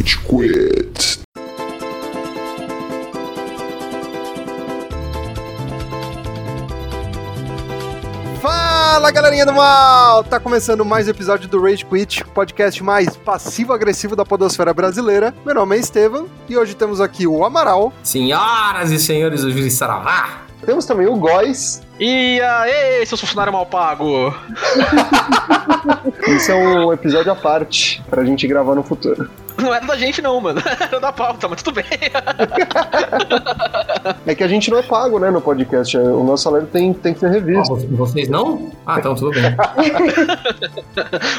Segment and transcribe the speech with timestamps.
[0.00, 1.20] Rage Quit.
[8.40, 10.24] Fala galerinha do mal!
[10.24, 15.34] Tá começando mais um episódio do Rage Quit, o podcast mais passivo-agressivo da podosfera brasileira.
[15.44, 17.92] Meu nome é Estevam e hoje temos aqui o Amaral.
[18.02, 20.44] Senhoras e senhores do Juiz Saravá.
[20.64, 21.82] Temos também o Góis.
[22.00, 24.32] E aí, seus funcionários mal pagos?
[26.28, 29.28] Isso é um episódio à parte pra gente gravar no futuro.
[29.58, 30.62] Não era da gente, não, mano.
[30.80, 31.84] Era da pauta, mas tudo bem.
[34.26, 35.96] É que a gente não é pago, né, no podcast.
[35.98, 37.74] O nosso salário tem, tem que ser Ah, revisto.
[37.76, 38.70] vo- vocês não?
[38.86, 39.42] Ah, então tudo bem.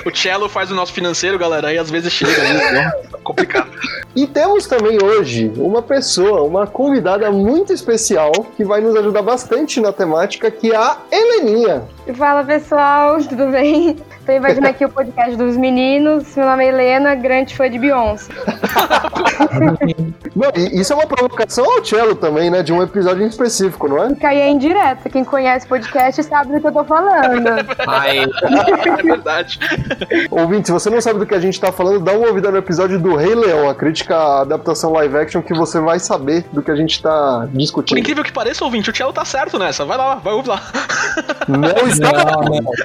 [0.06, 2.32] o Cello faz o nosso financeiro, galera, aí às vezes chega,
[2.74, 2.92] não.
[3.10, 3.72] Tá complicado.
[4.16, 9.80] E temos também hoje uma pessoa, uma convidada muito especial que vai nos ajudar bastante
[9.80, 11.88] na temática, que é a Heleninha.
[12.16, 13.96] Fala pessoal, tudo bem?
[14.26, 16.36] Tô invadindo aqui o podcast dos meninos.
[16.36, 18.32] Meu nome é Helena, grande fã de Beyoncé.
[20.36, 22.62] Não, isso é uma provocação ao cello também, né?
[22.62, 24.16] De um episódio em específico, não é?
[24.16, 25.10] Caí em direta.
[25.10, 27.48] Quem conhece o podcast sabe do que eu tô falando.
[27.88, 29.60] Ai, É verdade.
[30.30, 32.58] Ouvinte, se você não sabe do que a gente tá falando, dá uma ouvida no
[32.58, 36.62] episódio do Rei Leão, a crítica à adaptação live action, que você vai saber do
[36.62, 37.98] que a gente tá Por discutindo.
[37.98, 39.84] incrível que pareça, ouvinte, o Cello tá certo nessa.
[39.84, 40.62] Vai lá, vai ouvir lá.
[41.48, 41.72] Não.
[42.02, 42.12] não,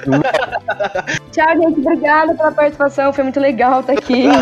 [0.07, 0.21] não.
[1.31, 1.79] Tchau, gente.
[1.79, 3.11] Obrigada pela participação.
[3.11, 4.27] Foi muito legal estar aqui.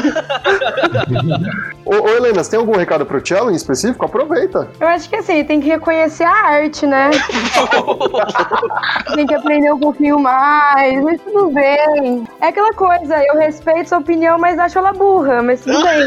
[1.86, 4.04] Ô, ô Helena, você tem algum recado pro cello em específico?
[4.06, 4.68] Aproveita.
[4.80, 7.12] Eu acho que assim, tem que reconhecer a arte, né?
[9.14, 12.24] Tem que aprender um pouquinho mais, mas tudo bem.
[12.42, 16.06] É aquela coisa, eu respeito sua opinião, mas acho ela burra, mas tudo bem.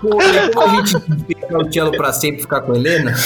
[0.00, 3.12] Pô, e como a gente fica o cello pra sempre ficar com a Helena?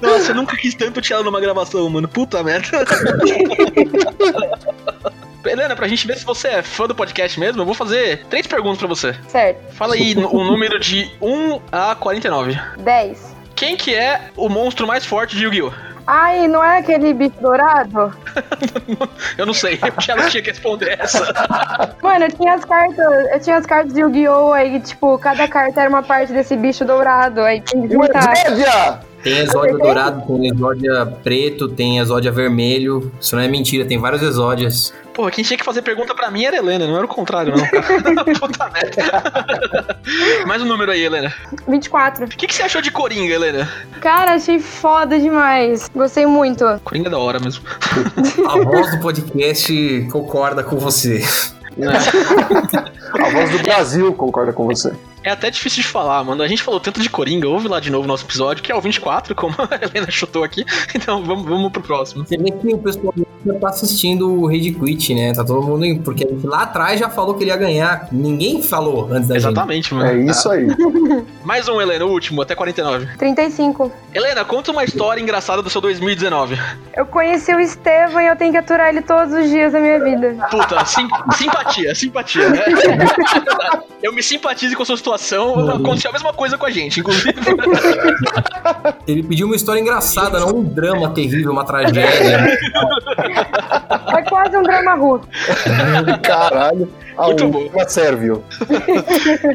[0.00, 2.08] Nossa, eu nunca quis tanto Cello numa gravação, mano.
[2.08, 2.84] Puta merda.
[5.44, 8.46] Helena, pra gente ver se você é fã do podcast mesmo, eu vou fazer três
[8.46, 9.14] perguntas pra você.
[9.28, 9.72] Certo.
[9.74, 12.58] Fala aí o número de 1 a 49.
[12.78, 13.36] 10.
[13.54, 15.72] Quem que é o monstro mais forte de Yu-Gi-Oh?
[16.06, 18.14] Ai, não é aquele bicho dourado?
[19.36, 21.26] Eu não sei, Thiago tinha que responder essa.
[22.02, 22.98] Mano, eu tinha as cartas,
[23.32, 24.52] eu tinha as cartas de Yu-Gi-Oh!
[24.52, 28.34] aí, tipo, cada carta era uma parte desse bicho dourado, aí tem que juntar.
[29.26, 33.10] Tem exódia dourado, tem exódia preto, tem exódia vermelho.
[33.20, 34.94] Isso não é mentira, tem vários exódias.
[35.12, 37.52] Pô, quem tinha que fazer pergunta pra mim era a Helena, não era o contrário,
[37.56, 37.66] não.
[37.66, 38.24] cara.
[38.38, 39.98] Puta merda.
[40.46, 41.34] Mais um número aí, Helena.
[41.66, 42.24] 24.
[42.24, 43.68] O que, que você achou de Coringa, Helena?
[44.00, 45.90] Cara, achei foda demais.
[45.92, 46.64] Gostei muito.
[46.84, 47.64] Coringa é da hora mesmo.
[48.48, 51.20] A voz do podcast concorda com você.
[53.12, 54.92] A voz do Brasil concorda com você.
[55.26, 56.40] É até difícil de falar, mano.
[56.40, 58.76] A gente falou tanto de Coringa, ouve lá de novo o nosso episódio, que é
[58.76, 60.64] o 24, como a Helena chutou aqui.
[60.94, 62.24] Então vamos, vamos pro próximo.
[62.24, 63.12] Você vê que o pessoal
[63.44, 65.32] já tá assistindo o Rage Quit, né?
[65.34, 65.84] Tá todo mundo.
[65.84, 68.06] indo, Porque a gente lá atrás já falou que ele ia ganhar.
[68.12, 69.48] Ninguém falou antes da gente.
[69.50, 70.08] Exatamente, mano.
[70.08, 70.68] É isso aí.
[71.44, 73.08] Mais um, Helena, o último, até 49.
[73.18, 73.90] 35.
[74.14, 76.56] Helena, conta uma história engraçada do seu 2019.
[76.96, 79.98] Eu conheci o Estevam e eu tenho que aturar ele todos os dias da minha
[80.02, 80.36] vida.
[80.52, 82.60] Puta, sim- simpatia, simpatia, né?
[84.02, 85.15] Eu me simpatizo com a sua situação.
[85.74, 87.34] Aconteceu a mesma coisa com a gente, inclusive.
[89.06, 92.58] Ele pediu uma história engraçada, não um drama terrível, uma tragédia.
[94.16, 95.28] É quase um drama russo.
[96.22, 96.88] Caralho.
[97.18, 97.66] Ah, Muito bom.
[97.72, 98.44] Uma Sérvio.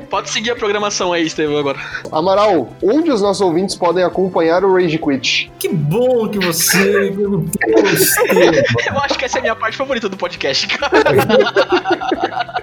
[0.09, 1.77] Pode seguir a programação aí, Estevão, agora.
[2.11, 5.51] Amaral, onde os nossos ouvintes podem acompanhar o Rage Quit?
[5.59, 7.51] Que bom que você perguntou,
[7.93, 8.63] Estevam.
[8.87, 10.91] Eu acho que essa é a minha parte favorita do podcast, cara.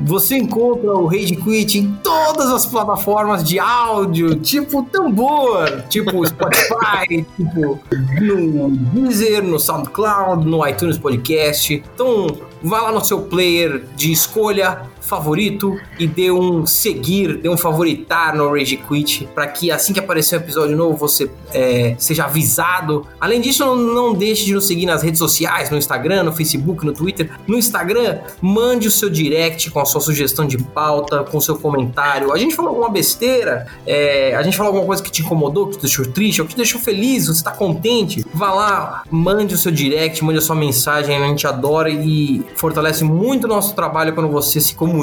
[0.00, 7.26] Você encontra o Rage Quit em todas as plataformas de áudio, tipo tambor, tipo Spotify,
[7.36, 7.78] tipo
[8.20, 11.74] no Deezer, no SoundCloud, no iTunes Podcast.
[11.74, 12.26] Então,
[12.62, 18.34] vá lá no seu player de escolha favorito e dê um seguir, dê um favoritar
[18.34, 23.06] no Rage Quit, para que assim que aparecer um episódio novo você é, seja avisado.
[23.20, 26.84] Além disso, não, não deixe de nos seguir nas redes sociais, no Instagram, no Facebook,
[26.84, 27.30] no Twitter.
[27.46, 31.56] No Instagram, mande o seu direct com a sua sugestão de pauta, com o seu
[31.56, 32.32] comentário.
[32.32, 35.76] A gente falou alguma besteira, é, a gente falou alguma coisa que te incomodou, que
[35.76, 38.24] te deixou triste, ou que te deixou feliz, você está contente.
[38.32, 43.04] Vá lá, mande o seu direct, mande a sua mensagem, a gente adora e fortalece
[43.04, 44.97] muito o nosso trabalho quando você se comunica.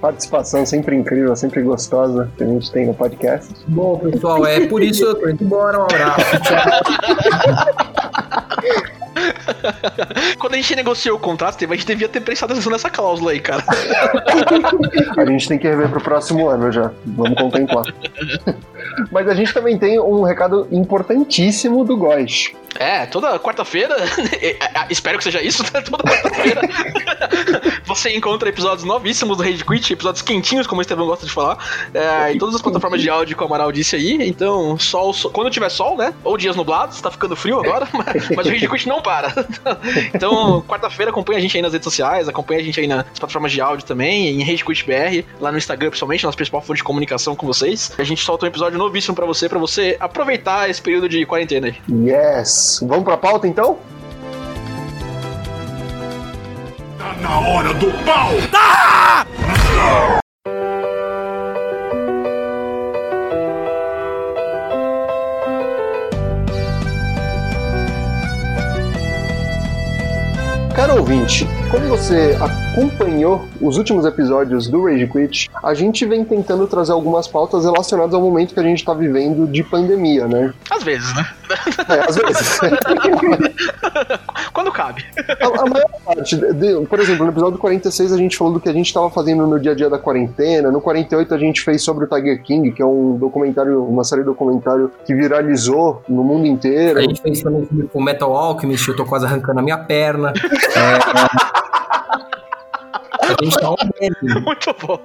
[0.00, 3.54] Participação sempre incrível, sempre gostosa que a gente tem no podcast.
[3.68, 5.78] Bom, pessoal, é por isso eu tô indo embora.
[5.78, 6.20] Um abraço.
[6.42, 6.60] Tchau.
[10.38, 13.40] Quando a gente negociou o contrato, a gente devia ter prestado atenção nessa cláusula aí,
[13.40, 13.64] cara.
[15.16, 16.90] A gente tem que rever pro próximo ano já.
[17.06, 17.84] Vamos contemplar.
[19.10, 22.52] Mas a gente também tem um recado importantíssimo do Góis.
[22.78, 23.96] É, toda quarta-feira,
[24.40, 24.58] é, é,
[24.90, 25.80] espero que seja isso, né?
[25.80, 26.60] toda quarta-feira,
[27.84, 31.58] você encontra episódios novíssimos do Rage Quit, episódios quentinhos, como o Estevão gosta de falar,
[31.92, 34.18] é, em todas as plataformas de áudio que o Amaral disse aí.
[34.28, 36.14] Então, sol, sol- quando tiver sol, né?
[36.22, 39.34] Ou dias nublados, tá ficando frio agora, mas, mas o Rage Quit não para.
[40.14, 43.52] Então, quarta-feira acompanha a gente aí nas redes sociais, acompanha a gente aí nas plataformas
[43.52, 46.84] de áudio também, em Rage Quit BR, lá no Instagram, principalmente, nossa principal fonte de
[46.84, 47.92] comunicação com vocês.
[47.98, 51.68] A gente solta um episódio novíssimo pra você, pra você aproveitar esse período de quarentena
[51.68, 51.76] aí.
[51.88, 52.80] Yes!
[52.82, 53.78] Vamos pra pauta então?
[56.98, 58.30] Tá na hora do pau!
[58.50, 60.19] Caro
[71.10, 76.90] ouvinte, como você acompanhou os últimos episódios do Rage Quit, a gente vem tentando trazer
[76.92, 80.52] algumas pautas relacionadas ao momento que a gente está vivendo de pandemia, né?
[80.68, 81.26] Às vezes, né?
[81.88, 82.58] É, às vezes.
[84.52, 85.04] Quando cabe.
[85.40, 88.68] A, a maior parte, de- por exemplo, no episódio 46 a gente falou do que
[88.68, 91.82] a gente estava fazendo no dia a dia da quarentena, no 48 a gente fez
[91.82, 96.46] sobre o Tiger King, que é um documentário, uma série documentário que viralizou no mundo
[96.46, 96.98] inteiro.
[96.98, 100.32] A gente fez também com Metal Alchemist, eu tô quase arrancando a minha perna.
[100.74, 101.59] É,
[103.40, 104.40] A gente tá um meme.
[104.44, 105.00] Muito bom.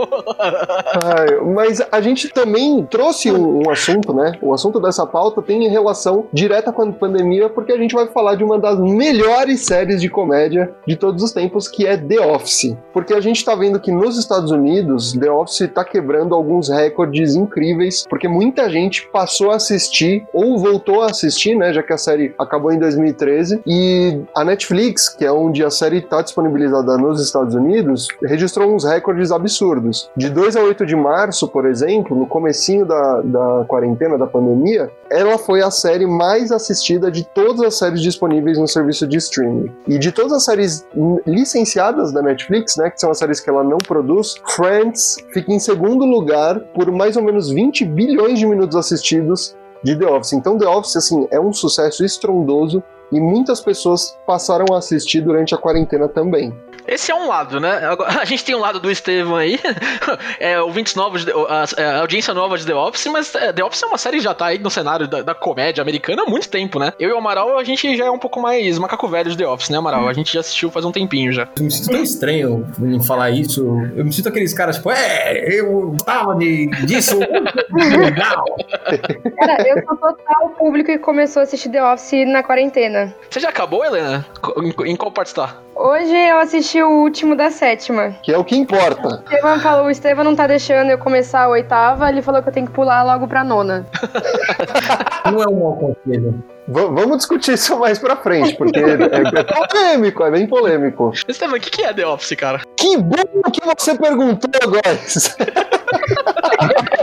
[1.04, 4.34] Ai, mas a gente também trouxe um, um assunto, né?
[4.42, 8.36] O assunto dessa pauta tem relação direta com a pandemia, porque a gente vai falar
[8.36, 12.76] de uma das melhores séries de comédia de todos os tempos, que é The Office.
[12.92, 17.36] Porque a gente tá vendo que nos Estados Unidos, The Office tá quebrando alguns recordes
[17.36, 21.74] incríveis, porque muita gente passou a assistir ou voltou a assistir, né?
[21.74, 23.62] Já que a série acabou em 2013.
[23.66, 28.84] E a Netflix, que é onde a série tá disponibilizada nos Estados Unidos, registrou uns
[28.84, 30.10] recordes absurdos.
[30.16, 34.90] De 2 a 8 de março, por exemplo, no comecinho da, da quarentena, da pandemia,
[35.10, 39.72] ela foi a série mais assistida de todas as séries disponíveis no serviço de streaming.
[39.88, 40.86] E de todas as séries
[41.26, 45.60] licenciadas da Netflix, né, que são as séries que ela não produz, Friends fica em
[45.60, 50.34] segundo lugar por mais ou menos 20 bilhões de minutos assistidos de The Office.
[50.34, 55.54] Então The Office, assim, é um sucesso estrondoso e muitas pessoas passaram a assistir durante
[55.54, 56.54] a quarentena também.
[56.88, 57.86] Esse é um lado, né?
[57.86, 59.60] Agora, A gente tem um lado do Estevam aí,
[60.40, 63.84] é, ouvintes novos, de, a, a audiência nova de The Office, mas é, The Office
[63.84, 66.50] é uma série que já tá aí no cenário da, da comédia americana há muito
[66.50, 66.94] tempo, né?
[67.00, 69.48] Eu e o Amaral, a gente já é um pouco mais macaco velho de The
[69.48, 70.08] Office, né, Amaral?
[70.08, 71.48] A gente já assistiu faz um tempinho já.
[71.58, 73.66] Eu me sinto tão estranho em falar isso.
[73.96, 77.20] Eu me sinto aqueles caras, tipo, é, eu gostava de, disso.
[77.20, 78.46] Legal.
[79.40, 83.14] Cara, eu sou total público que começou a assistir The Office na quarentena.
[83.30, 84.26] Você já acabou, Helena?
[84.58, 85.58] Em, em qual parte está?
[85.76, 88.16] Hoje eu assisti o último da sétima.
[88.22, 89.08] Que é o que importa.
[89.08, 92.50] O Estevam falou, o Estevam não tá deixando eu começar a oitava, ele falou que
[92.50, 93.86] eu tenho que pular logo pra nona.
[95.32, 96.44] Não é um mau conselho.
[96.68, 101.12] V- vamos discutir isso mais pra frente, porque é, é polêmico, é bem polêmico.
[101.28, 102.62] Estevam, o que, que é The Office, cara?
[102.78, 105.36] Que bom que você perguntou, guys!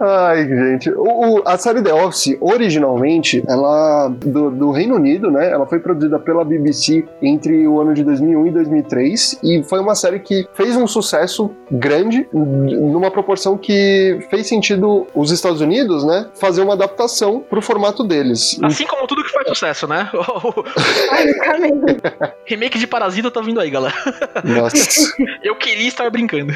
[0.00, 0.90] Ai, gente.
[0.90, 5.50] O, o- a série The Office, originalmente, ela do, do Reino Unido, né?
[5.50, 9.94] Ela foi produzida pela BBC entre o ano de 2001 e 2003 e foi uma
[9.94, 16.28] série que fez um sucesso grande numa proporção que fez sentido os Estados Unidos, né?
[16.34, 18.58] Fazer uma adaptação pro formato deles.
[18.62, 20.08] Assim como tudo que faz sucesso, né?
[21.10, 22.00] Basicamente.
[22.46, 23.94] remake de Parasita tá vindo aí, galera.
[24.44, 25.12] Nossa.
[25.42, 26.54] Eu queria estar brincando.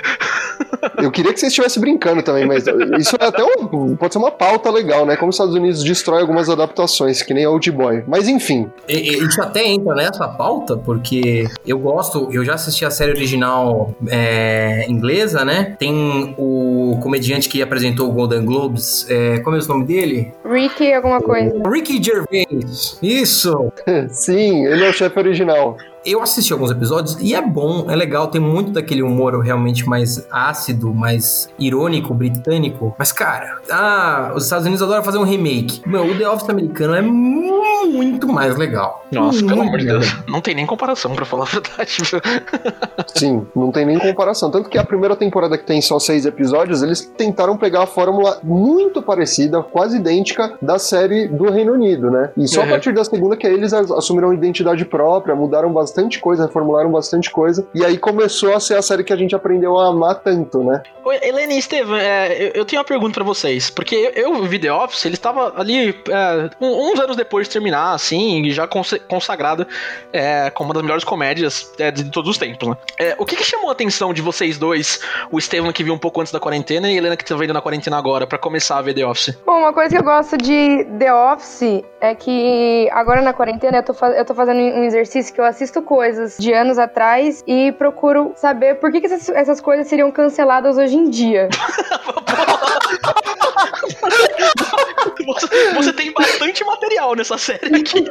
[1.01, 2.65] Eu queria que você estivesse brincando também, mas
[2.99, 5.17] isso é até um, pode ser uma pauta legal, né?
[5.17, 8.05] Como os Estados Unidos destrói algumas adaptações, que nem Old Boy.
[8.07, 12.85] Mas enfim, E- e- Isso até entra nessa pauta, porque eu gosto, eu já assisti
[12.85, 15.77] a série original é, inglesa, né?
[15.79, 20.33] Tem o comediante que apresentou o Golden Globes, é, como é o nome dele?
[20.45, 21.55] Ricky, alguma coisa.
[21.69, 22.99] Ricky Gervais.
[23.03, 23.73] Isso!
[24.11, 25.77] sim, ele é o chefe original.
[26.05, 30.27] Eu assisti alguns episódios e é bom, é legal, tem muito daquele humor realmente mais
[30.31, 32.95] ácido, mais irônico, britânico.
[32.99, 35.81] Mas, cara, ah, os Estados Unidos adoram fazer um remake.
[35.87, 37.72] Meu, o The Office americano é muito
[38.33, 39.05] mais legal.
[39.11, 40.07] Nossa, pelo Muito amor de Deus.
[40.07, 40.25] legal.
[40.29, 41.93] Não tem nem comparação, pra falar a verdade.
[43.15, 44.51] Sim, não tem nem comparação.
[44.51, 48.39] Tanto que a primeira temporada que tem só seis episódios, eles tentaram pegar a fórmula
[48.43, 52.31] muito parecida, quase idêntica, da série do Reino Unido, né?
[52.37, 52.67] E só Uhum.
[52.67, 56.91] a partir da segunda que aí eles as- assumiram identidade própria, mudaram bastante coisa, reformularam
[56.91, 57.67] bastante coisa.
[57.75, 60.83] E aí começou a ser a série que a gente aprendeu a amar tanto, né?
[61.05, 63.71] Oi, Helene e Estevam, é, eu, eu tenho uma pergunta pra vocês.
[63.71, 67.72] Porque eu, eu vi The Office, ele estava ali é, uns anos depois de terminar.
[67.73, 69.67] Dominar, assim, e já cons- consagrada
[70.13, 72.77] é, como uma das melhores comédias é, de todos os tempos, né?
[72.99, 75.01] É, o que, que chamou a atenção de vocês dois,
[75.31, 77.53] o Estevam que viu um pouco antes da quarentena e a Helena que tá vendo
[77.55, 79.37] na quarentena agora, pra começar a ver The Office?
[79.47, 83.83] Bom, uma coisa que eu gosto de The Office é que agora na quarentena eu
[83.83, 88.33] tô, eu tô fazendo um exercício que eu assisto coisas de anos atrás e procuro
[88.37, 91.49] saber por que, que essas, essas coisas seriam canceladas hoje em dia.
[95.27, 98.09] Você, você tem bastante material nessa série aqui.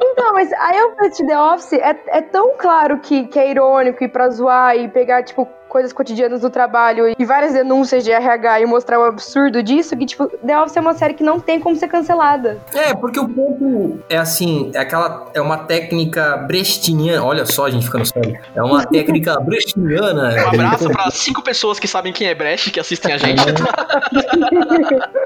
[0.00, 4.02] Então, mas aí eu assisti The Office, é, é tão claro que, que é irônico
[4.02, 8.62] e pra zoar e pegar, tipo, coisas cotidianas do trabalho e várias denúncias de RH
[8.62, 11.60] e mostrar o absurdo disso, que, tipo, The Office é uma série que não tem
[11.60, 12.58] como ser cancelada.
[12.72, 15.30] É, porque o ponto é assim, é aquela.
[15.34, 17.22] É uma técnica brechtiana.
[17.22, 18.40] Olha só, a gente ficando sério.
[18.54, 20.34] É uma técnica brechtiana.
[20.34, 23.44] Um abraço pra cinco pessoas que sabem quem é Brecht, que assistem a gente.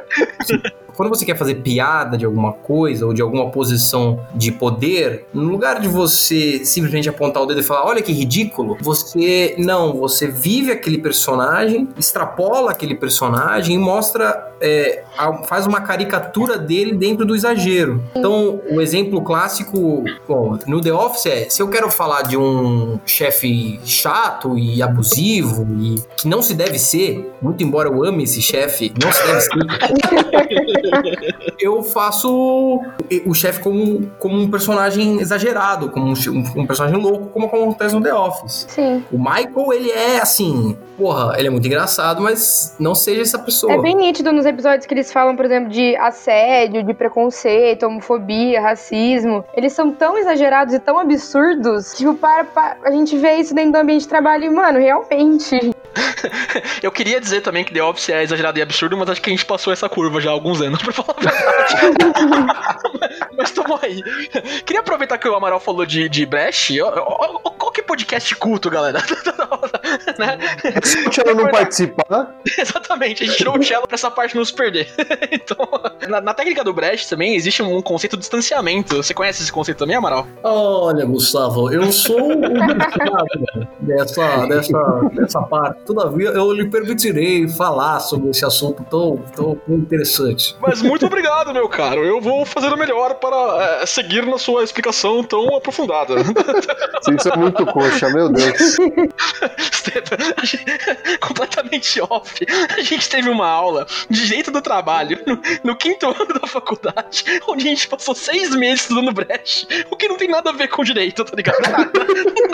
[1.01, 5.45] Quando você quer fazer piada de alguma coisa ou de alguma posição de poder, no
[5.45, 10.29] lugar de você simplesmente apontar o dedo e falar, olha que ridículo, você não, você
[10.29, 15.05] vive aquele personagem, extrapola aquele personagem e mostra, é,
[15.47, 18.03] faz uma caricatura dele dentro do exagero.
[18.15, 23.01] Então, o exemplo clássico, bom, no The Office é, se eu quero falar de um
[23.07, 28.43] chefe chato e abusivo e que não se deve ser, muito embora eu ame esse
[28.43, 29.51] chefe, não se deve ser
[31.59, 32.81] eu faço
[33.25, 38.03] o chefe como, como um personagem exagerado, como um, um personagem louco, como acontece no
[38.03, 38.67] The Office.
[38.69, 39.05] Sim.
[39.11, 43.73] O Michael, ele é assim, porra, ele é muito engraçado, mas não seja essa pessoa.
[43.73, 48.61] É bem nítido nos episódios que eles falam, por exemplo, de assédio, de preconceito, homofobia,
[48.61, 49.45] racismo.
[49.55, 51.95] Eles são tão exagerados e tão absurdos.
[51.95, 55.75] Tipo, para, para a gente vê isso dentro do ambiente de trabalho e, mano, realmente.
[56.83, 59.33] Eu queria dizer também que The Office é exagerado e absurdo, mas acho que a
[59.33, 61.77] gente passou essa curva já há alguns anos, pra falar a verdade.
[63.37, 64.03] mas tamo aí.
[64.65, 66.79] Queria aproveitar que o Amaral falou de, de Brecht.
[67.59, 69.01] Qual que é podcast culto, galera?
[70.19, 70.39] né?
[70.83, 74.45] Se o Tchelo não participar, Exatamente, a gente tirou o cello pra essa parte não
[74.45, 74.89] se perder.
[75.31, 75.57] então,
[76.09, 78.97] na, na técnica do Brecht também existe um conceito de distanciamento.
[78.97, 80.27] Você conhece esse conceito também, Amaral?
[80.43, 82.41] Olha, Gustavo, eu sou o
[83.81, 85.80] dessa, dessa, dessa parte.
[85.85, 90.57] Todavia, eu lhe permitirei falar sobre esse assunto tão, tão interessante.
[90.61, 92.05] Mas muito obrigado, meu caro.
[92.05, 96.15] Eu vou fazer o melhor para é, seguir na sua explicação tão aprofundada.
[97.03, 98.77] vocês são muito coxa, meu Deus.
[100.37, 102.47] Gente- completamente off.
[102.77, 107.25] A gente teve uma aula de direito do trabalho no, no quinto ano da faculdade,
[107.49, 110.69] onde a gente passou seis meses estudando Brecht, o que não tem nada a ver
[110.69, 111.61] com direito, tá ligado?
[111.63, 111.91] Nada.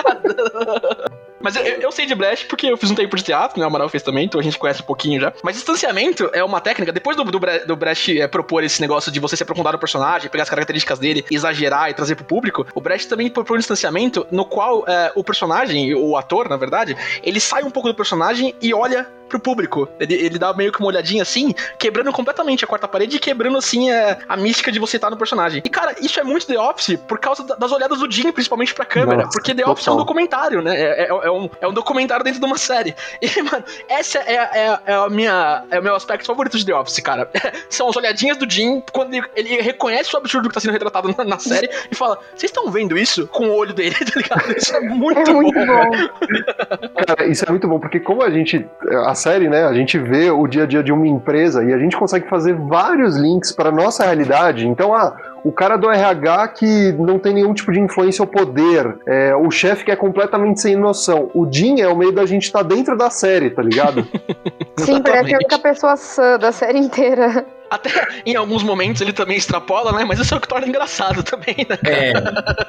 [0.04, 1.26] Nada.
[1.40, 3.64] Mas eu, eu sei de Brecht porque eu fiz um tempo de teatro, né?
[3.64, 5.32] O Amaral fez também, então a gente conhece um pouquinho já.
[5.42, 9.20] Mas distanciamento é uma técnica, depois do, do, do Brecht é, propor esse negócio de
[9.20, 12.80] você se aprofundar no personagem, pegar as características dele, exagerar e trazer pro público, o
[12.80, 17.40] Brecht também propõe um distanciamento no qual é, o personagem, o ator, na verdade, ele
[17.40, 19.88] sai um pouco do personagem e olha pro público.
[19.98, 23.58] Ele, ele dá meio que uma olhadinha assim, quebrando completamente a quarta parede e quebrando
[23.58, 25.62] assim é, a mística de você estar no personagem.
[25.64, 28.74] E cara, isso é muito The Office por causa da- das olhadas do Jim, principalmente
[28.74, 29.24] pra câmera.
[29.24, 30.06] Nossa, porque The Office é um total.
[30.06, 30.76] documentário, né?
[30.76, 32.94] É, é- é um, é um documentário dentro de uma série.
[33.36, 36.74] E, mano, essa é, é, é a minha, é o meu aspecto favorito de The
[36.74, 37.28] Office, cara.
[37.68, 41.12] São as olhadinhas do Jim quando ele, ele reconhece o absurdo que tá sendo retratado
[41.16, 44.56] na, na série e fala: Vocês estão vendo isso com o olho dele, tá ligado?
[44.56, 45.90] Isso é muito, É muito bom.
[45.90, 47.04] bom.
[47.06, 48.66] Cara, isso é muito bom, porque como a gente.
[49.06, 49.64] A série, né?
[49.64, 52.54] A gente vê o dia a dia de uma empresa e a gente consegue fazer
[52.54, 54.68] vários links para nossa realidade.
[54.68, 58.98] Então, ah, o cara do RH que não tem nenhum tipo de influência ou poder,
[59.06, 61.30] é, o chefe que é completamente sem noção.
[61.34, 64.06] O Jim é o meio da gente estar dentro da série, tá ligado?
[64.78, 67.44] Sim, parece que é a única pessoa sã da série inteira.
[67.70, 67.90] Até
[68.24, 70.04] em alguns momentos ele também extrapola, né?
[70.04, 71.78] Mas isso é o que torna engraçado também, né?
[71.84, 72.12] É,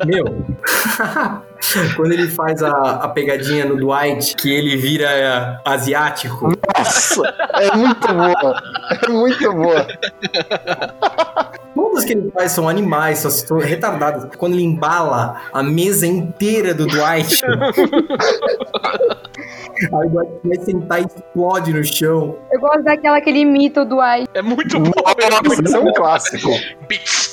[0.05, 0.25] meu.
[1.95, 6.51] Quando ele faz a, a pegadinha no Dwight, que ele vira é, asiático.
[6.77, 8.63] Nossa, é muito boa.
[9.03, 9.87] É muito boa.
[11.75, 14.27] Todas que ele faz são animais, são, são retardadas.
[14.37, 17.41] Quando ele embala a mesa inteira do Dwight.
[19.85, 22.35] Aí o Dwight vai sentar e explode no chão.
[22.51, 24.27] Eu gosto daquela que ele imita o Dwight.
[24.33, 24.91] É muito bom.
[25.17, 26.49] é Nossa, muito isso é um clássico.
[26.87, 27.26] Bits,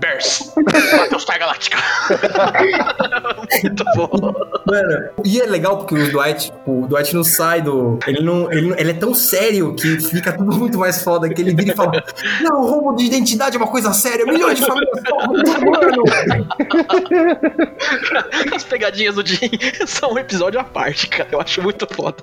[0.00, 0.52] Bears.
[0.96, 1.76] Battlestar Galáctica.
[3.62, 4.32] Muito bom.
[4.66, 7.98] Mano, e é legal porque o Dwight, tipo, o Dwight não sai do.
[8.06, 11.28] Ele não, ele não- Ele é tão sério que fica tudo muito mais foda.
[11.28, 12.02] Que ele vira e fala:
[12.40, 14.24] Não, roubo de identidade é uma coisa séria.
[14.24, 14.90] Milhões de famílias.
[18.54, 19.50] As pegadinhas do Jim
[19.86, 21.28] são um episódio à parte, cara.
[21.32, 22.16] Eu acho muito foda.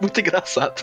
[0.00, 0.82] Muito engraçado.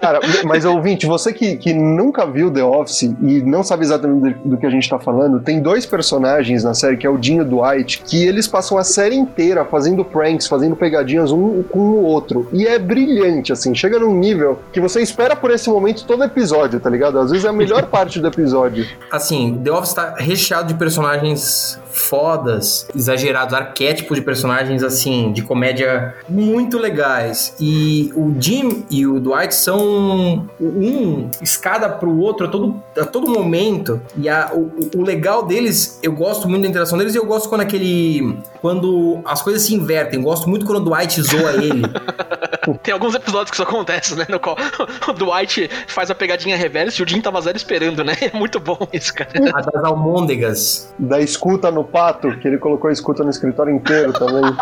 [0.00, 4.48] Cara, mas ouvinte, você que, que nunca viu The Office e não sabe exatamente do,
[4.50, 7.34] do que a gente tá falando, tem dois personagens na série, que é o Dean
[7.34, 11.78] e o Dwight, que eles passam a série inteira fazendo pranks, fazendo pegadinhas um com
[11.78, 12.48] o outro.
[12.54, 16.80] E é brilhante, assim, chega num nível que você espera por esse momento todo episódio,
[16.80, 17.18] tá ligado?
[17.18, 18.86] Às vezes é a melhor parte do episódio.
[19.10, 26.14] Assim, The Office tá recheado de personagens fodas, exagerados, arquétipos de personagens, assim, de comédia
[26.28, 27.54] muito legais.
[27.60, 33.28] E o Jim e o Dwight são um escada pro outro a todo, a todo
[33.28, 34.00] momento.
[34.16, 37.48] E a, o, o legal deles, eu gosto muito da interação deles e eu gosto
[37.48, 38.38] quando aquele.
[38.60, 40.18] Quando as coisas se invertem.
[40.18, 41.82] Eu gosto muito quando o Dwight zoa ele.
[42.74, 44.26] Tem alguns episódios que isso acontece, né?
[44.28, 44.56] No qual
[45.08, 48.14] o Dwight faz a pegadinha reversa e o Jim tava zero esperando, né?
[48.20, 49.30] É muito bom isso, cara.
[49.54, 50.92] a das almôndegas.
[50.98, 54.52] Da escuta no pato, que ele colocou a escuta no escritório inteiro também.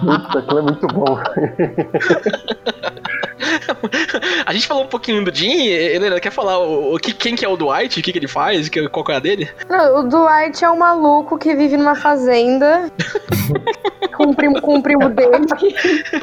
[0.00, 1.18] Puta, aquilo é muito bom.
[4.46, 5.66] A gente falou um pouquinho do Jim.
[5.66, 7.98] Helena, quer falar o, o que, quem que é o Dwight?
[7.98, 8.68] O que, que ele faz?
[8.68, 9.50] Que, qual que é a dele?
[9.68, 12.90] Não, o Dwight é um maluco que vive numa fazenda
[14.16, 15.46] com o primo, com o primo dele.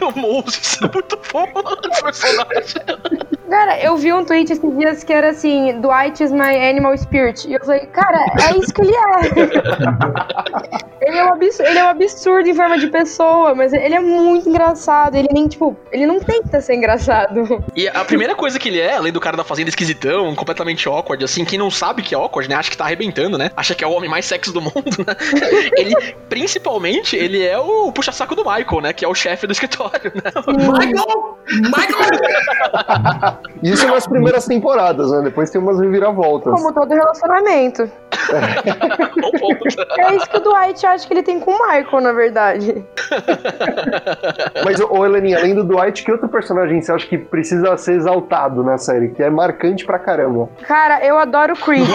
[0.02, 0.78] o Moses.
[0.82, 3.22] É muito bom o personagem.
[3.52, 7.46] Cara, eu vi um tweet esses dias que era assim: Dwight is my animal spirit.
[7.50, 9.02] E eu falei, cara, é isso que ele é.
[11.06, 14.00] ele, é um absurdo, ele é um absurdo em forma de pessoa, mas ele é
[14.00, 15.16] muito engraçado.
[15.16, 17.62] Ele nem, tipo, ele não tenta ser engraçado.
[17.76, 21.22] E a primeira coisa que ele é, além do cara da fazenda esquisitão, completamente awkward,
[21.22, 22.56] assim, quem não sabe que é awkward, né?
[22.56, 23.52] Acha que tá arrebentando, né?
[23.58, 25.14] Acha que é o homem mais sexy do mundo, né?
[25.76, 25.94] Ele,
[26.30, 28.94] principalmente, ele é o puxa-saco do Michael, né?
[28.94, 30.32] Que é o chefe do escritório, né?
[30.48, 31.21] Michael!
[31.52, 32.12] Michael!
[33.64, 35.22] Isso nas primeiras temporadas, né?
[35.24, 36.54] Depois tem umas reviravoltas.
[36.54, 37.90] Como todo relacionamento.
[39.98, 42.86] É isso que o Dwight acha que ele tem com o Michael, na verdade.
[44.64, 48.64] Mas, ô Heleninha, além do Dwight, que outro personagem você acha que precisa ser exaltado
[48.64, 49.10] na série?
[49.10, 50.50] Que é marcante pra caramba.
[50.64, 51.88] Cara, eu adoro o Creed.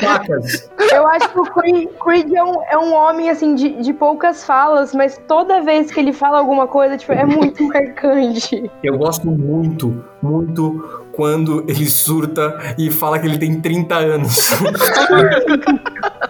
[0.00, 0.70] Vacas.
[0.92, 4.44] Eu acho que o Creed, Creed é, um, é um homem, assim, de, de poucas
[4.44, 8.70] falas, mas toda vez que ele fala alguma coisa, tipo, é muito marcante.
[8.82, 14.50] Eu gosto muito, muito quando ele surta e fala que ele tem 30 anos.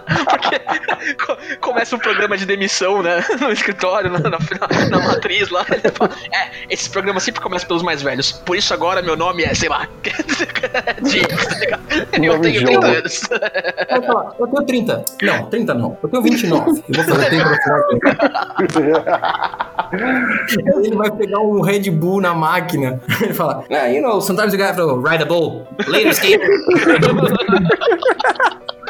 [0.29, 0.59] Porque
[1.75, 3.21] começa um programa de demissão, né?
[3.41, 4.37] No escritório, na, na,
[4.89, 5.65] na matriz lá.
[5.69, 8.31] Ele fala, é, esse programa sempre começa pelos mais velhos.
[8.31, 9.85] Por isso agora meu nome é, sei lá.
[11.03, 11.77] James, tá?
[12.17, 12.79] Eu tenho Joe.
[12.79, 13.21] 30 anos.
[13.89, 15.03] Vai falar, eu tenho 30.
[15.21, 15.97] Não, 30 não.
[16.01, 16.69] Eu tenho 29.
[16.69, 17.83] Eu vou fazer 30 no final.
[20.81, 23.01] Ele vai pegar um Red Bull na máquina.
[23.21, 25.67] Ele fala, ah, you know, sometimes you have to ride a bull.
[25.87, 26.47] Later, skater.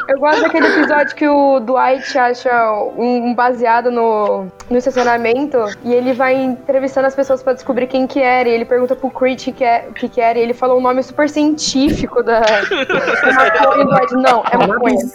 [0.08, 6.14] Eu gosto daquele episódio que o Dwight acha um baseado no, no estacionamento e ele
[6.14, 8.50] vai entrevistando as pessoas pra descobrir quem que era.
[8.50, 10.40] E ele pergunta pro Creed o que, que, é, que, que era.
[10.40, 12.42] E ele falou um nome super científico da,
[14.14, 14.96] não, é maconha.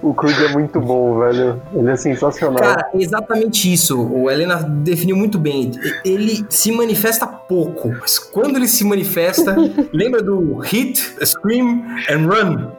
[0.00, 1.60] O Creed é muito bom, velho.
[1.74, 2.62] Ele é sensacional.
[2.62, 4.00] Cara, é exatamente isso.
[4.00, 5.72] O Helena definiu muito bem.
[6.04, 9.56] Ele se manifesta pouco, mas quando ele se manifesta,
[9.92, 12.70] lembra do hit, scream and run.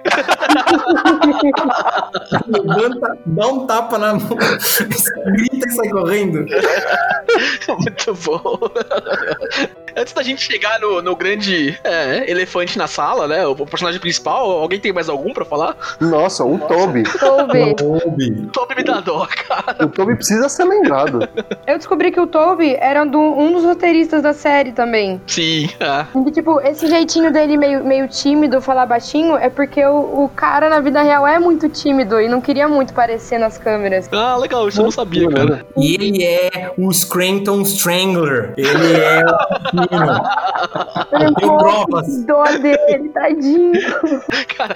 [2.48, 4.38] Levanta, dá um tapa na mão,
[5.34, 6.46] grita e sai correndo.
[7.68, 8.60] Muito bom.
[10.00, 13.46] Antes da gente chegar no, no grande é, elefante na sala, né?
[13.46, 15.76] O personagem principal, alguém tem mais algum pra falar?
[16.00, 17.04] Nossa, o Toby.
[17.04, 17.76] Toby.
[17.76, 18.50] Toby.
[18.54, 19.86] Toby me dá dó, cara.
[19.86, 21.28] O Toby precisa ser lembrado.
[21.68, 25.20] Eu descobri que o Toby era do- um dos roteiristas da série também.
[25.28, 26.06] Sim, é.
[26.28, 30.70] E, tipo, esse jeitinho dele meio, meio tímido, falar baixinho, é porque o, o cara
[30.70, 34.08] na vida real é muito tímido e não queria muito parecer nas câmeras.
[34.14, 35.66] Ah, legal, isso eu não sabia, cara.
[35.78, 38.54] E ele é o Scranton Strangler.
[38.56, 39.24] Ele é.
[39.92, 42.26] Eu tenho provas.
[42.26, 43.72] Dó dele, tadinho.
[44.58, 44.76] Cara,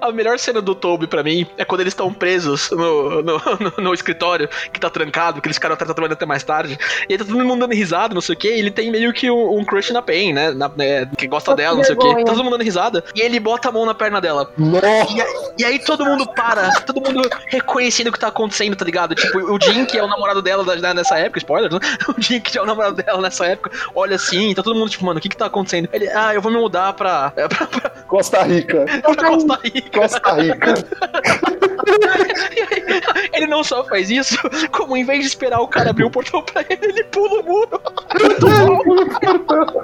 [0.00, 3.82] a melhor cena do Toby pra mim é quando eles estão presos no, no, no-
[3.82, 6.78] no escritório, que tá trancado, que eles ficaram trabalhando até mais tarde.
[7.08, 8.48] E aí tá todo mundo dando risada, não sei o que.
[8.48, 10.50] E ele tem meio que um, um crush na Pen, né?
[10.52, 12.24] Na- né, que gosta dela, não sei o que.
[12.24, 13.04] Tá todo mundo dando risada.
[13.14, 14.50] E ele bota a mão na perna dela.
[15.14, 15.26] E, a-
[15.58, 19.14] e aí todo mundo para, todo mundo reconhecendo o que tá acontecendo, tá ligado?
[19.14, 21.78] Tipo, o Jim, que é o namorado dela nessa época, spoiler, né?
[22.08, 24.90] O Jim, que é o namorado dela nessa época, olha assim assim, tá todo mundo
[24.90, 25.88] tipo, mano, o que que tá acontecendo?
[25.92, 28.84] Ele, ah, eu vou me mudar pra, é, pra, pra, Costa Rica.
[29.02, 30.00] pra Costa Rica.
[30.00, 30.74] Costa Rica.
[33.32, 34.36] Ele não só faz isso,
[34.72, 37.44] como em vez de esperar o cara abrir o portão pra ele, ele pula o
[37.44, 37.80] muro.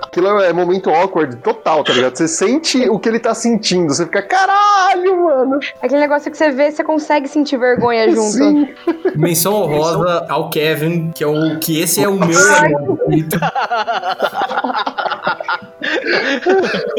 [0.05, 2.17] Aquilo é momento awkward total, tá ligado?
[2.17, 3.95] Você sente o que ele tá sentindo.
[3.95, 5.61] Você fica, caralho, mano.
[5.81, 8.33] Aquele negócio que você vê, você consegue sentir vergonha junto.
[8.33, 8.69] Sim.
[9.15, 12.99] Menção honrosa ao Kevin, que é o que esse é o meu amor.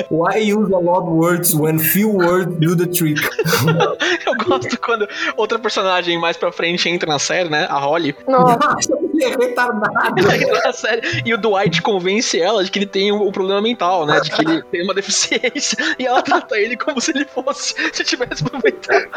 [0.10, 3.18] Why use a lot of words when few words do the trick?
[4.26, 7.66] Eu gosto quando outra personagem mais pra frente entra na série, né?
[7.70, 8.16] A Holly.
[8.28, 8.78] Nossa,
[9.16, 10.16] Ele é retardado.
[10.74, 14.20] série e o Dwight convence ela de que ele tem um, um problema mental, né?
[14.20, 15.78] De que ele tem uma deficiência.
[15.98, 19.08] E ela trata ele como se ele fosse, se tivesse aproveitado.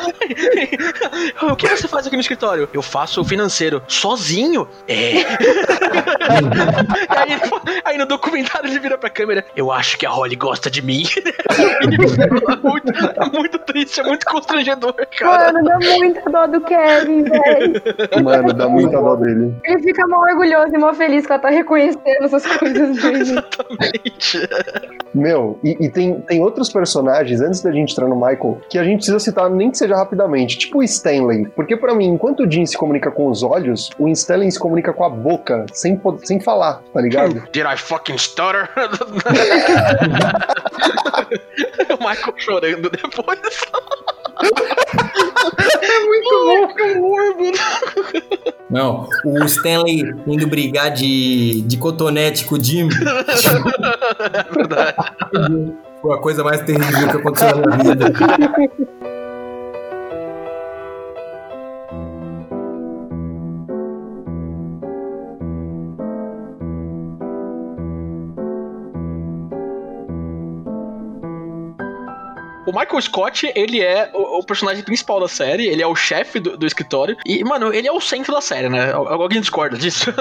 [1.42, 2.68] o que você faz aqui no escritório?
[2.72, 3.82] Eu faço o financeiro.
[3.88, 4.68] Sozinho?
[4.86, 5.18] É.
[7.08, 9.44] aí, aí no documentário ele vira pra câmera.
[9.56, 11.02] Eu acho que a Holly gosta de mim.
[11.26, 15.52] é, muito, é muito triste, é muito constrangedor, cara.
[15.52, 17.82] mano, dá muita dó do Kevin, velho.
[18.22, 19.54] Mano, dá muita dó dele.
[19.64, 23.20] Ele fica mal orgulhoso e mal feliz que ela tá reconhecendo essas coisas dele.
[23.20, 24.48] Exatamente.
[25.14, 28.84] Meu, e, e tem, tem outros personagens, antes da gente entrar no Michael, que a
[28.84, 31.46] gente precisa citar, nem que seja rapidamente, tipo o Stanley.
[31.56, 34.92] Porque pra mim, enquanto o Jim se comunica com os olhos, o Stanley se comunica
[34.92, 37.42] com a boca, sem, sem falar, tá ligado?
[37.52, 38.68] Did I fucking stutter?
[41.88, 43.40] o Michael chorando depois.
[45.82, 46.68] É muito bom.
[46.74, 47.52] Que humor, mano.
[48.70, 52.88] Não, o Stanley indo brigar de, de cotonete com o Jim
[54.34, 54.96] É verdade.
[56.02, 58.12] foi a coisa mais terrível que aconteceu na minha vida.
[72.68, 76.38] O Michael Scott, ele é o, o personagem principal da série, ele é o chefe
[76.38, 77.16] do, do escritório.
[77.24, 78.92] E, mano, ele é o centro da série, né?
[78.92, 80.12] Al- Alguém discorda disso?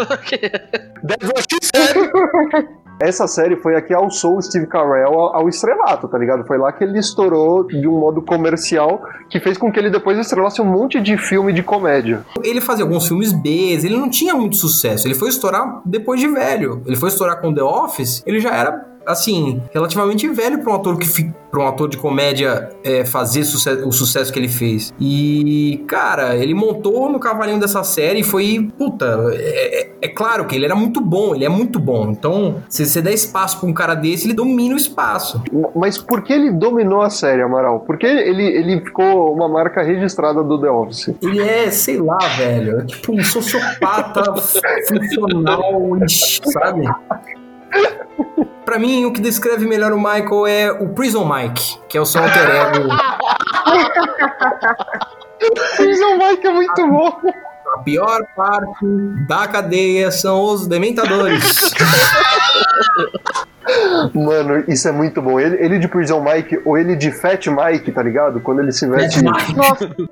[3.00, 6.44] Essa série foi a que alçou o Steve Carell ao ao estrelato, tá ligado?
[6.48, 10.18] Foi lá que ele estourou de um modo comercial que fez com que ele depois
[10.18, 12.26] estrelasse um monte de filme de comédia.
[12.44, 15.06] Ele fazia alguns filmes B, ele não tinha muito sucesso.
[15.08, 16.82] Ele foi estourar depois de velho.
[16.88, 20.98] Ele foi estourar com The Office, ele já era, assim, relativamente velho pra um ator
[20.98, 21.08] que
[21.50, 24.94] pra um ator de comédia é, fazer suce- o sucesso que ele fez.
[25.00, 30.46] E, cara, ele montou no cavalinho dessa série e foi, puta, é, é- é claro
[30.46, 32.10] que ele era muito bom, ele é muito bom.
[32.12, 35.42] Então, se você der espaço pra um cara desse, ele domina o espaço.
[35.76, 37.80] Mas por que ele dominou a série, Amaral?
[37.80, 41.14] Porque ele, ele ficou uma marca registrada do The Office.
[41.22, 44.22] Ele é, sei lá, velho, é tipo um sociopata
[44.86, 46.84] funcional, sabe?
[48.66, 52.06] Pra mim, o que descreve melhor o Michael é o Prison Mike, que é o
[52.06, 52.90] seu alter ego.
[55.78, 57.22] Prison Mike é muito bom.
[57.74, 58.86] A pior parte
[59.28, 61.72] da cadeia são os dementadores.
[64.14, 65.40] Mano, isso é muito bom.
[65.40, 68.40] Ele, ele de Prison Mike ou ele de Fat Mike, tá ligado?
[68.40, 69.20] Quando ele se veste.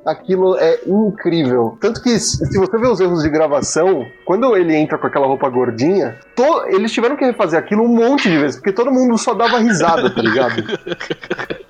[0.06, 1.78] Aquilo é incrível.
[1.80, 5.48] Tanto que, se você ver os erros de gravação, quando ele entra com aquela roupa
[5.50, 9.34] gordinha, to- eles tiveram que refazer aquilo um monte de vezes, porque todo mundo só
[9.34, 10.64] dava risada, tá ligado?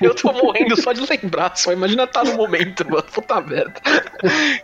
[0.00, 3.02] Eu tô morrendo só de lembrar, só imagina estar no momento, mano.
[3.12, 3.72] Puta merda.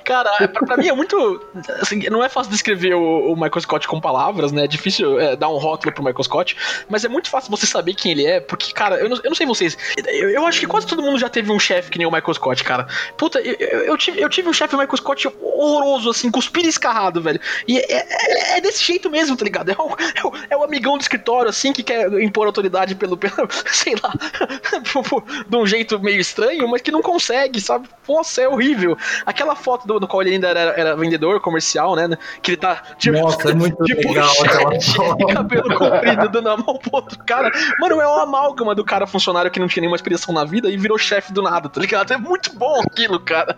[0.05, 1.45] Cara, é, pra, pra mim é muito.
[1.81, 4.65] Assim, não é fácil descrever o, o Michael Scott com palavras, né?
[4.65, 6.57] É difícil é, dar um rótulo pro Michael Scott,
[6.89, 9.35] mas é muito fácil você saber quem ele é, porque, cara, eu não, eu não
[9.35, 9.77] sei vocês.
[10.07, 12.35] Eu, eu acho que quase todo mundo já teve um chefe que nem o Michael
[12.35, 12.87] Scott, cara.
[13.17, 17.41] Puta, eu, eu, tive, eu tive um chefe Michael Scott horroroso, assim, cuspido escarrado, velho.
[17.67, 19.71] E é, é- é desse jeito mesmo, tá ligado?
[19.71, 23.17] É o, é, o, é o amigão do escritório, assim, que quer impor autoridade pelo,
[23.17, 24.13] pelo sei lá,
[25.49, 27.89] de um jeito meio estranho, mas que não consegue, sabe?
[28.09, 28.97] Nossa, é horrível.
[29.25, 32.09] Aquela foto do, do qual ele ainda era, era vendedor comercial, né?
[32.43, 35.27] Que ele tá de, Nossa, é muito de legal foto.
[35.29, 37.51] cabelo comprido, dando mão pro outro cara.
[37.81, 40.77] Mano, é uma amálgama do cara funcionário que não tinha nenhuma experiência na vida e
[40.77, 42.13] virou chefe do nada, tá ligado?
[42.13, 43.57] É muito bom aquilo, cara.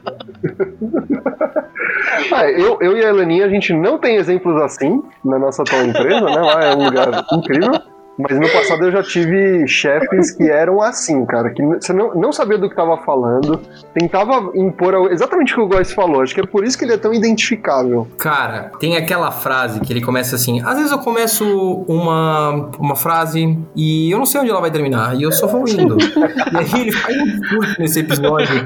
[2.32, 5.84] Ah, eu, eu e a Elaninha, a gente não tem exemplos assim na nossa atual
[5.84, 6.40] empresa, né?
[6.40, 7.95] Lá é um lugar incrível.
[8.18, 12.32] Mas no passado eu já tive chefes que eram assim, cara, que você não, não
[12.32, 13.60] sabia do que tava falando,
[13.92, 16.22] tentava impor exatamente o que o Góis falou.
[16.22, 18.08] Acho que é por isso que ele é tão identificável.
[18.16, 20.62] Cara, tem aquela frase que ele começa assim.
[20.62, 21.44] Às vezes eu começo
[21.86, 25.14] uma, uma frase e eu não sei onde ela vai terminar.
[25.14, 25.96] E eu só vou indo.
[26.00, 28.64] e aí ele faz um curto nesse episódio.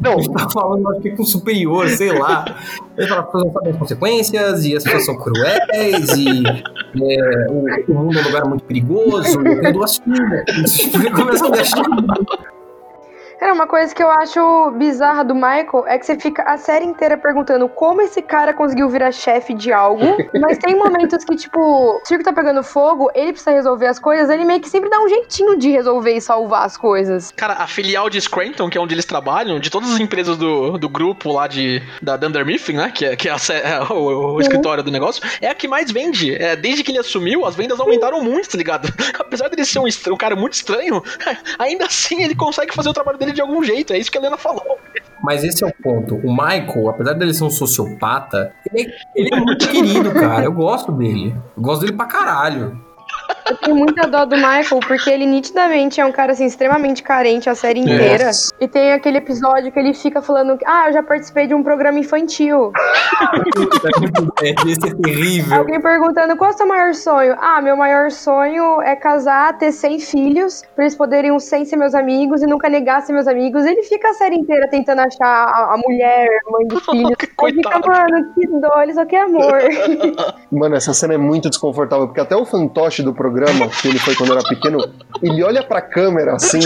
[0.00, 2.44] Não, Ele tá falando, acho que com superior, sei lá.
[2.96, 6.42] Ele fala que as pessoas não sabem as consequências e as pessoas são cruéis e
[6.46, 9.40] é, o, mundo é um lugar muito perigoso.
[9.40, 11.14] Eu tenho duas filhas.
[11.14, 11.84] Começa a deixar.
[13.38, 16.84] Cara, uma coisa que eu acho bizarra do Michael é que você fica a série
[16.84, 20.04] inteira perguntando como esse cara conseguiu virar chefe de algo,
[20.40, 24.28] mas tem momentos que, tipo, o circo tá pegando fogo, ele precisa resolver as coisas,
[24.28, 27.32] ele meio que sempre dá um jeitinho de resolver e salvar as coisas.
[27.36, 30.76] Cara, a filial de Scranton, que é onde eles trabalham, de todas as empresas do,
[30.76, 32.90] do grupo lá de, da Dunder Mifflin, né?
[32.92, 35.92] Que é, que é, a é o, o escritório do negócio, é a que mais
[35.92, 36.34] vende.
[36.34, 38.92] É, desde que ele assumiu, as vendas aumentaram muito, tá ligado?
[39.16, 41.00] Apesar dele ser um, um cara muito estranho,
[41.56, 43.92] ainda assim ele consegue fazer o trabalho dele de algum jeito.
[43.92, 44.78] É isso que a Helena falou.
[45.22, 46.16] Mas esse é o ponto.
[46.16, 50.44] O Michael, apesar dele ser um sociopata, ele é, ele é muito querido, cara.
[50.44, 51.34] Eu gosto dele.
[51.56, 52.87] Eu gosto dele pra caralho.
[53.48, 57.48] Eu tenho muita dó do Michael, porque ele nitidamente é um cara, assim, extremamente carente
[57.48, 58.26] a série inteira.
[58.26, 58.52] Nossa.
[58.60, 61.98] E tem aquele episódio que ele fica falando, ah, eu já participei de um programa
[61.98, 62.72] infantil.
[64.42, 65.58] É, esse é terrível.
[65.58, 67.36] Alguém perguntando qual é o seu maior sonho?
[67.38, 71.76] Ah, meu maior sonho é casar, ter 100 filhos, pra eles poderem os 100 ser
[71.76, 73.64] meus amigos e nunca negar ser meus amigos.
[73.64, 77.16] Ele fica a série inteira tentando achar a, a mulher, mãe dos filhos.
[77.42, 79.58] Ele fica, mano, que dó, ele só quer amor.
[80.50, 84.14] Mano, essa cena é muito desconfortável, porque até o fantoche do programa, que ele foi
[84.14, 84.78] quando era pequeno,
[85.22, 86.60] ele olha pra câmera assim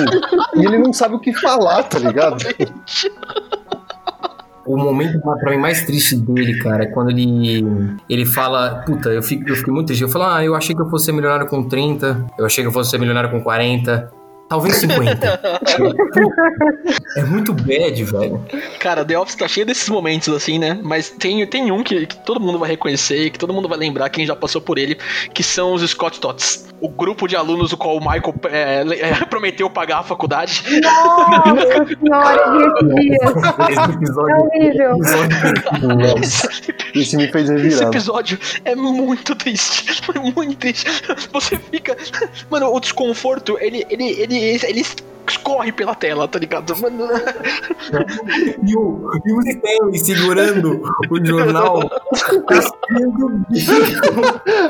[0.54, 2.36] e ele não sabe o que falar, tá ligado?
[4.64, 7.66] O momento pra mim mais triste dele, cara, é quando ele
[8.08, 10.02] ele fala, puta, eu, fico, eu fiquei muito triste.
[10.02, 12.68] Eu falo, ah, eu achei que eu fosse ser milionário com 30, eu achei que
[12.68, 14.08] eu fosse ser milionário com 40,
[14.52, 15.40] talvez 50.
[17.16, 18.44] é muito bad, velho.
[18.78, 20.78] Cara, The Office tá cheio desses momentos, assim, né?
[20.82, 24.10] Mas tem, tem um que, que todo mundo vai reconhecer, que todo mundo vai lembrar,
[24.10, 24.98] quem já passou por ele,
[25.32, 26.68] que são os Scott Tots.
[26.82, 30.62] O grupo de alunos o qual o Michael é, é, prometeu pagar a faculdade.
[30.82, 32.42] Nossa senhora.
[33.70, 34.96] Esse É episódio, horrível.
[34.96, 35.36] episódio
[36.94, 37.88] Isso me fez Esse revirar.
[37.88, 40.02] episódio é muito triste.
[40.14, 40.84] É muito triste.
[41.32, 41.96] Você fica.
[42.50, 44.94] Mano, o desconforto, ele, ele, ele, eles, eles
[45.32, 46.76] ele escorre pela tela, tá ligado?
[46.80, 47.08] Mano,
[48.64, 51.90] E o, e o Stanley segurando o jornal.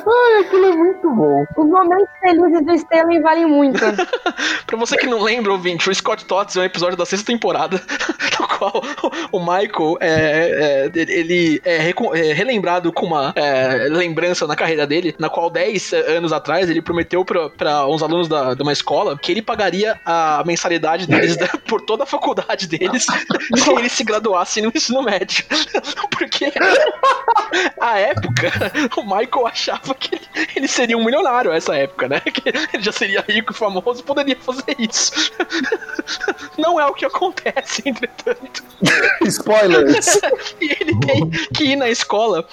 [0.06, 1.44] Ai, aquilo é muito bom.
[1.56, 3.80] Os momentos felizes do Stanley valem muito.
[4.66, 7.80] pra você que não lembra, ouvinte, o Scott Tots é um episódio da sexta temporada,
[8.40, 8.82] no qual
[9.30, 15.14] o Michael é, é, ele é, é relembrado com uma é, lembrança na carreira dele,
[15.18, 19.18] na qual 10 anos atrás ele prometeu pra, pra uns alunos da, de uma escola
[19.18, 23.06] que ele pagaria a mensalidade deles da- por toda a faculdade deles
[23.56, 25.44] se eles se graduassem no ensino médio.
[26.10, 26.52] Porque
[27.80, 28.52] a época,
[28.96, 30.20] o Michael achava que
[30.54, 32.20] ele, seria um milionário essa época, né?
[32.20, 35.12] Que ele já seria rico e famoso e poderia fazer isso.
[36.56, 38.62] Não é o que acontece, entretanto.
[39.22, 40.20] Spoilers.
[40.60, 42.46] E ele tem que ir na escola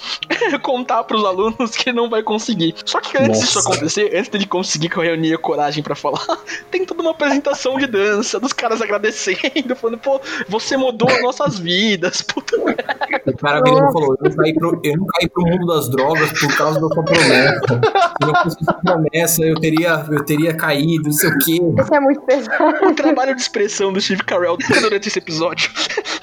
[0.62, 2.74] contar pros alunos que ele não vai conseguir.
[2.84, 3.70] Só que antes disso Nossa.
[3.70, 6.26] acontecer, antes dele conseguir que eu reunia coragem pra falar,
[6.70, 11.58] tem toda uma apresentação de dança, dos caras agradecendo, falando, pô, você mudou as nossas
[11.58, 15.42] vidas, puta O cara virou e falou: eu não, caí pro, eu não caí pro
[15.42, 17.80] mundo das drogas por causa da sua promessa.
[18.20, 21.60] Se não fosse essa promessa, eu teria, eu teria caído, não sei o quê.
[21.80, 22.86] Isso é muito pesado.
[22.86, 25.70] o trabalho de expressão do Steve Carell durante esse episódio.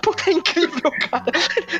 [0.08, 1.26] Puta, é incrível, cara.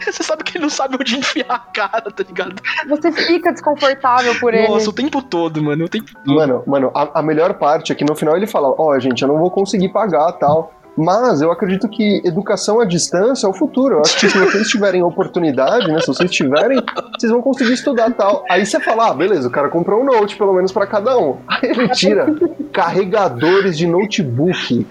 [0.04, 2.62] Você sabe que ele não sabe onde enfiar a cara, tá ligado?
[2.90, 4.68] Você fica desconfortável por ele.
[4.68, 5.86] Nossa, o tempo todo, mano.
[5.86, 6.36] O tempo todo.
[6.36, 9.30] Mano, mano, a, a melhor parte é que no final ele fala: Ó, gente, eu
[9.30, 10.74] não vou conseguir pagar tal.
[10.98, 13.98] Mas eu acredito que educação à distância é o futuro.
[13.98, 16.02] Eu acho que se vocês tiverem oportunidade, né?
[16.02, 16.84] Se vocês tiverem,
[17.18, 18.44] vocês vão conseguir estudar tal.
[18.50, 21.38] Aí você fala, ah, beleza, o cara comprou um note, pelo menos pra cada um.
[21.48, 22.26] Aí ele tira
[22.74, 24.88] carregadores de notebook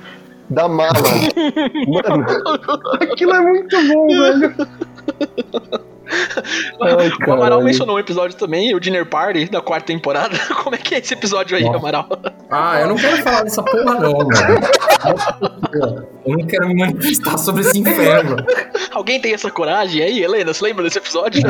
[0.50, 0.92] da mala.
[1.88, 2.26] Mano,
[3.00, 4.54] aquilo é muito bom, velho.
[6.80, 7.64] Ai, O Amaral caralho.
[7.64, 10.36] mencionou um episódio também, o Dinner Party, da quarta temporada.
[10.62, 11.78] Como é que é esse episódio aí, Nossa.
[11.78, 12.08] Amaral?
[12.50, 14.28] Ah, eu não quero falar dessa porra, não, mano.
[16.24, 18.36] Eu não quero me manifestar sobre esse inferno.
[18.92, 20.52] Alguém tem essa coragem aí, Helena?
[20.52, 21.42] Você lembra desse episódio?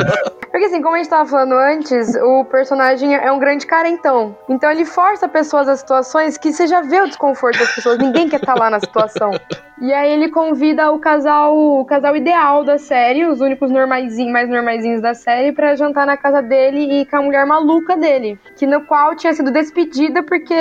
[0.51, 4.35] Porque assim, como a gente tava falando antes, o personagem é um grande carentão.
[4.49, 7.97] Então ele força pessoas a situações que você já vê o desconforto das pessoas.
[7.97, 9.31] Ninguém quer estar lá na situação.
[9.79, 14.49] E aí ele convida o casal, o casal ideal da série, os únicos normaizinhos, mais
[14.49, 18.65] normaizinhos da série, pra jantar na casa dele e com a mulher maluca dele, que
[18.65, 20.53] no qual tinha sido despedida porque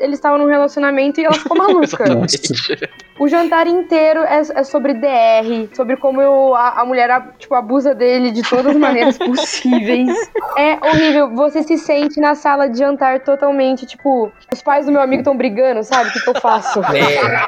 [0.00, 2.04] eles estavam num relacionamento e ela ficou maluca.
[3.22, 7.08] O jantar inteiro é, é sobre DR, sobre como eu- a, a mulher
[7.38, 10.08] tipo, abusa dele de todas as maneiras possíveis.
[10.56, 11.30] É horrível.
[11.36, 15.36] Você se sente na sala de jantar totalmente, tipo, os pais do meu amigo estão
[15.36, 16.08] brigando, sabe?
[16.10, 16.80] O que, que eu faço?
[16.80, 17.44] É,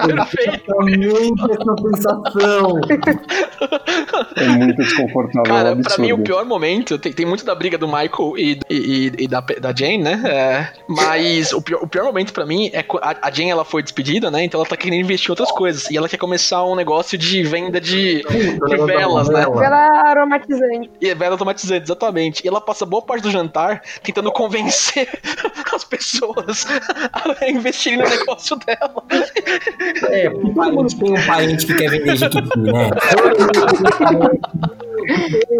[0.06, 0.72] Perfeito.
[1.50, 2.80] essa sensação.
[4.36, 5.42] É muito desconfortável.
[5.44, 5.88] é Cara, absurdo.
[5.94, 9.24] pra mim o pior momento tem, tem muito da briga do Michael e, e, e-
[9.24, 10.22] e da, da Jane, né?
[10.24, 13.82] É, mas o pior, o pior momento pra mim é a, a Jane ela foi
[13.82, 14.44] despedida, né?
[14.44, 15.90] Então ela tá querendo investir em outras coisas.
[15.90, 19.44] E ela quer começar um negócio de venda de, de velas, né?
[19.44, 20.90] Pela aromatizante.
[21.00, 22.44] E é vela automatizante, exatamente.
[22.44, 25.08] E ela passa boa parte do jantar tentando convencer
[25.74, 26.66] as pessoas
[27.40, 29.02] a investirem no negócio dela.
[30.08, 32.90] É, todo mundo tem um parente que quer vender Jequiti, né?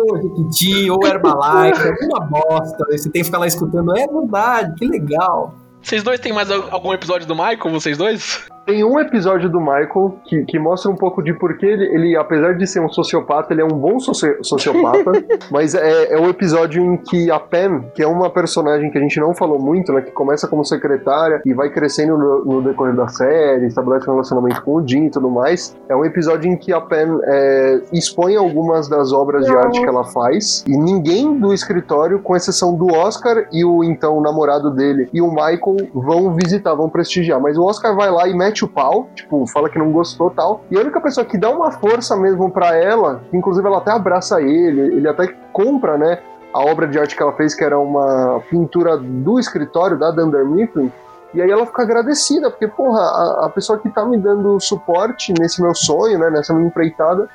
[0.08, 2.84] Ou Jequiti, ou Herbalife, alguma bosta.
[2.90, 5.54] Você tem que ficar lá escutando, é verdade, que legal.
[5.82, 8.44] Vocês dois têm mais al- algum episódio do Michael, vocês dois?
[8.70, 12.16] Tem um episódio do Michael que, que mostra um pouco de por que ele, ele,
[12.16, 15.10] apesar de ser um sociopata, ele é um bom soci- sociopata.
[15.50, 19.00] mas é, é o episódio em que a Pam, que é uma personagem que a
[19.00, 20.02] gente não falou muito, né?
[20.02, 24.62] Que começa como secretária e vai crescendo no, no decorrer da série, estabelece um relacionamento
[24.62, 25.76] com o Jim e tudo mais.
[25.88, 29.58] É um episódio em que a Pam é, expõe algumas das obras de Não.
[29.58, 34.20] arte que ela faz e ninguém do escritório, com exceção do Oscar e o então
[34.20, 37.40] namorado dele e o Michael, vão visitar, vão prestigiar.
[37.40, 40.64] Mas o Oscar vai lá e mete o pau, tipo, fala que não gostou tal.
[40.70, 44.40] E a única pessoa que dá uma força mesmo pra ela, inclusive ela até abraça
[44.40, 46.20] ele, ele até compra, né?
[46.52, 50.44] A obra de arte que ela fez, que era uma pintura do escritório da Dunder
[50.44, 50.90] Mifflin,
[51.32, 55.32] e aí ela fica agradecida, porque, porra, a, a pessoa que tá me dando suporte
[55.38, 57.28] nesse meu sonho, né, nessa minha empreitada,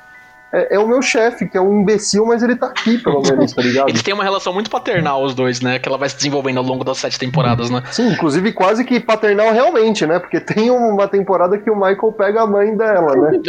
[0.52, 3.52] é, é o meu chefe, que é um imbecil, mas ele tá aqui, pelo menos,
[3.52, 3.88] tá ligado?
[3.88, 5.78] Eles têm uma relação muito paternal, os dois, né?
[5.78, 7.82] Que ela vai se desenvolvendo ao longo das sete temporadas, né?
[7.90, 10.18] Sim, inclusive quase que paternal realmente, né?
[10.18, 13.40] Porque tem uma temporada que o Michael pega a mãe dela, né?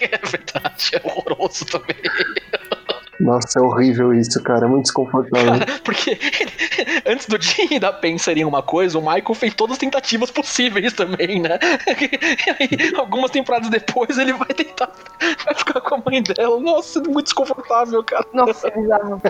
[0.00, 1.96] é verdade, é horroroso também.
[3.20, 4.66] Nossa, é horrível isso, cara.
[4.66, 5.54] É muito desconfortável.
[5.84, 6.18] Porque
[7.06, 10.30] antes do Jim e da Pen serem uma coisa, o Michael fez todas as tentativas
[10.30, 11.58] possíveis também, né?
[12.44, 14.90] E aí, algumas temporadas depois, ele vai tentar
[15.44, 16.60] vai ficar com a mãe dela.
[16.60, 18.26] Nossa, é muito desconfortável, cara.
[18.32, 19.20] Nossa, é bizarro.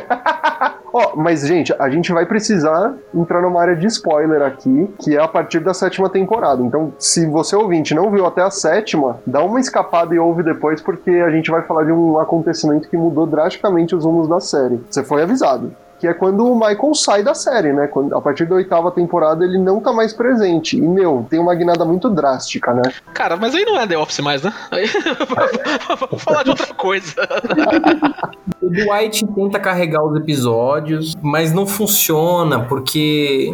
[0.92, 5.20] Ó, mas, gente, a gente vai precisar entrar numa área de spoiler aqui, que é
[5.20, 6.62] a partir da sétima temporada.
[6.62, 10.81] Então, se você ouvinte não viu até a sétima, dá uma escapada e ouve depois,
[10.81, 14.81] porque a gente vai falar de um acontecimento que mudou drasticamente os rumos da série.
[14.89, 15.75] Você foi avisado.
[15.99, 17.87] Que é quando o Michael sai da série, né?
[17.87, 20.77] Quando, a partir da oitava temporada ele não tá mais presente.
[20.77, 22.83] E, meu, tem uma guinada muito drástica, né?
[23.15, 24.53] Cara, mas aí não é The Office mais, né?
[24.71, 24.87] Aí,
[25.99, 27.15] vamos falar de outra coisa.
[28.65, 33.53] O Dwight tenta carregar os episódios, mas não funciona, porque,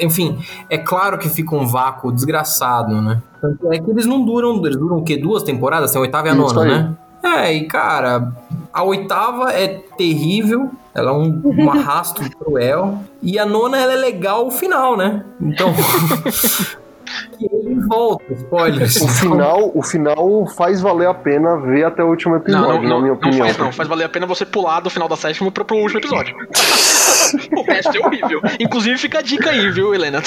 [0.00, 0.36] enfim,
[0.68, 3.22] é claro que fica um vácuo desgraçado, né?
[3.40, 5.16] Tanto é que eles não duram, eles duram o quê?
[5.16, 5.92] Duas temporadas?
[5.92, 6.96] Tem a oitava e a nona, né?
[7.22, 8.32] É, e cara,
[8.78, 13.96] a oitava é terrível, ela é um, um arrasto cruel, e a nona ela é
[13.96, 15.24] legal o final, né?
[15.40, 15.74] Então.
[17.36, 19.00] que ele volta, spoilers.
[19.00, 22.82] O final, o final faz valer a pena ver até o último episódio, Não, não,
[22.82, 23.46] na não, minha não opinião.
[23.46, 23.72] faz não.
[23.72, 26.36] Faz valer a pena você pular do final da sétima pro, pro último episódio.
[27.56, 28.40] o resto é horrível.
[28.60, 30.22] Inclusive fica a dica aí, viu, Helena?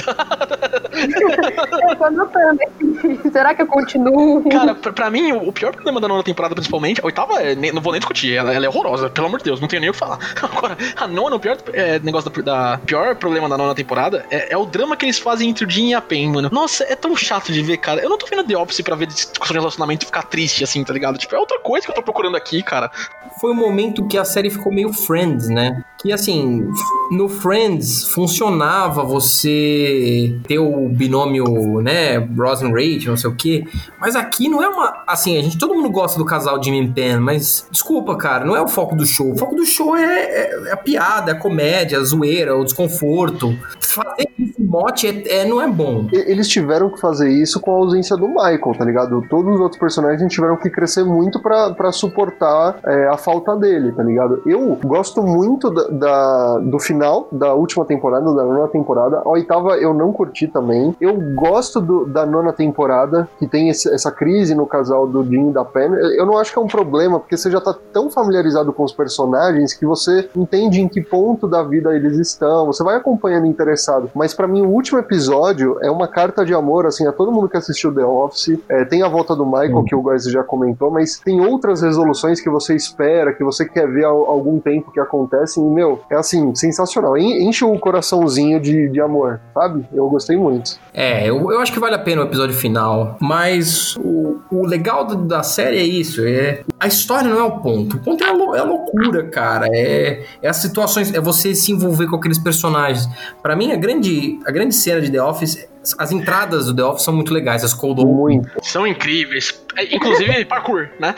[1.22, 3.30] Eu tô anotando aqui.
[3.32, 4.44] Será que eu continuo?
[4.50, 7.82] Cara, pra, pra mim, o, pior problema da nona temporada, principalmente, a oitava, é, não
[7.82, 9.94] vou nem discutir, ela, ela é horrorosa, pelo amor de Deus, não tenho nem o
[9.94, 10.20] que falar.
[10.42, 14.54] Agora, a nona, o pior é, negócio da, da- pior problema da nona temporada é,
[14.54, 16.50] é o drama que eles fazem entre o Jim e a Pen, mano.
[16.52, 18.02] Nossa, é tão chato de ver, cara.
[18.02, 20.84] Eu não tô vendo The Office pra ver discussão de relacionamento e ficar triste, assim,
[20.84, 21.18] tá ligado?
[21.18, 22.92] Tipo, é outra coisa que eu tô procurando aqui, cara.
[23.40, 25.84] foi o momento que a série ficou meio Friends, né?
[26.02, 26.68] Que assim,
[27.12, 33.66] no Friends funcionava você ter o binômio, né, Ross and Rachel, não sei o quê,
[34.00, 36.88] mas aqui não é uma, assim, a gente todo mundo gosta do casal Jimmy e
[36.92, 39.32] Pen, mas desculpa, cara, não é o foco do show.
[39.32, 42.64] O foco do show é, é- é a piada, é a comédia, a zoeira, o
[42.64, 43.54] desconforto.
[43.80, 46.08] Fazer esse mote é, é- não é bom.
[46.14, 49.22] Eles tiveram que fazer isso com a ausência do Michael, tá ligado?
[49.30, 54.04] Todos os outros personagens tiveram que crescer muito pra suportar é, a falta dele, tá
[54.04, 54.42] ligado?
[54.46, 59.22] Eu gosto muito da, da- do final da última temporada, da nova temporada.
[59.26, 60.96] A oitava eu não curti também.
[61.02, 65.50] Eu gosto do- da nona temporada, que tem esse- essa crise no casal do Jim
[65.50, 65.92] e da Pen.
[66.18, 68.94] Eu não acho que é um problema, porque você já tá tão familiarizado com os
[68.94, 74.10] personagens que você entende em que ponto da vida eles estão, você vai acompanhando interessado.
[74.16, 77.50] Mas pra mim, o último episódio é uma carta de amor, assim, a todo mundo
[77.50, 78.60] que assistiu The Office.
[78.70, 82.40] É, tem a volta do Michael, que o Góis já comentou, mas tem outras resoluções
[82.40, 85.66] que você espera, que você quer ver há algum tempo que acontecem.
[85.66, 87.18] E, meu, é assim, sensacional.
[87.18, 89.86] En- Enche o coraçãozinho de, de amor, sabe?
[89.94, 90.80] Eu gostei muito.
[90.94, 95.06] É, eu, eu acho que vale a pena o episódio final, mas o, o legal
[95.06, 98.32] da série é isso, é a história não é o ponto, o ponto é a,
[98.32, 103.08] é a loucura, cara, é, é as situações, é você se envolver com aqueles personagens.
[103.42, 105.66] Pra mim, a grande, a grande cena de The Office,
[105.98, 108.06] as entradas do The Office são muito legais, as cold.
[108.06, 108.50] Muito.
[108.62, 109.60] São incríveis.
[109.76, 111.16] É, Inclusive parkour, né?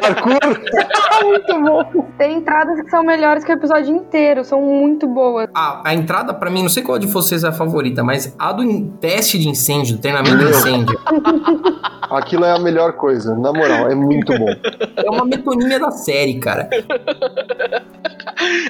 [0.00, 0.38] Parkour!
[1.22, 2.08] muito bom!
[2.18, 5.48] Tem entradas que são melhores que o episódio inteiro, são muito boas.
[5.54, 8.52] A, a entrada, pra mim, não sei qual de vocês é a favorita, mas a
[8.52, 8.64] do
[9.00, 10.98] teste de incêndio, do treinamento de incêndio,
[12.10, 14.48] Aquilo é a melhor coisa, na moral, é muito bom.
[14.96, 16.68] é uma metonímia da série, cara.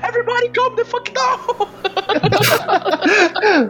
[0.07, 1.69] Everybody calm the fuck down!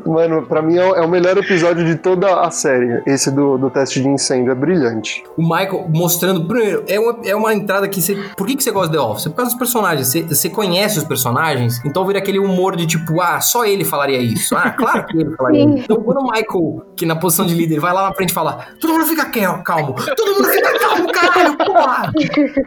[0.07, 3.03] Mano, pra mim é o, é o melhor episódio de toda a série.
[3.07, 5.23] Esse do, do teste de incêndio é brilhante.
[5.37, 6.47] O Michael mostrando.
[6.47, 8.15] Primeiro, é uma, é uma entrada que você.
[8.37, 9.27] Por que, que você gosta de The Office?
[9.27, 10.09] É por causa dos personagens.
[10.09, 14.19] Você, você conhece os personagens, então vira aquele humor de tipo, ah, só ele falaria
[14.19, 14.57] isso.
[14.57, 15.85] Ah, claro que ele falaria isso.
[15.85, 18.67] Então quando o Michael, que na posição de líder, vai lá na frente e fala:
[18.81, 19.25] todo mundo fica
[19.63, 22.13] calmo, todo mundo fica calmo, caralho, porra!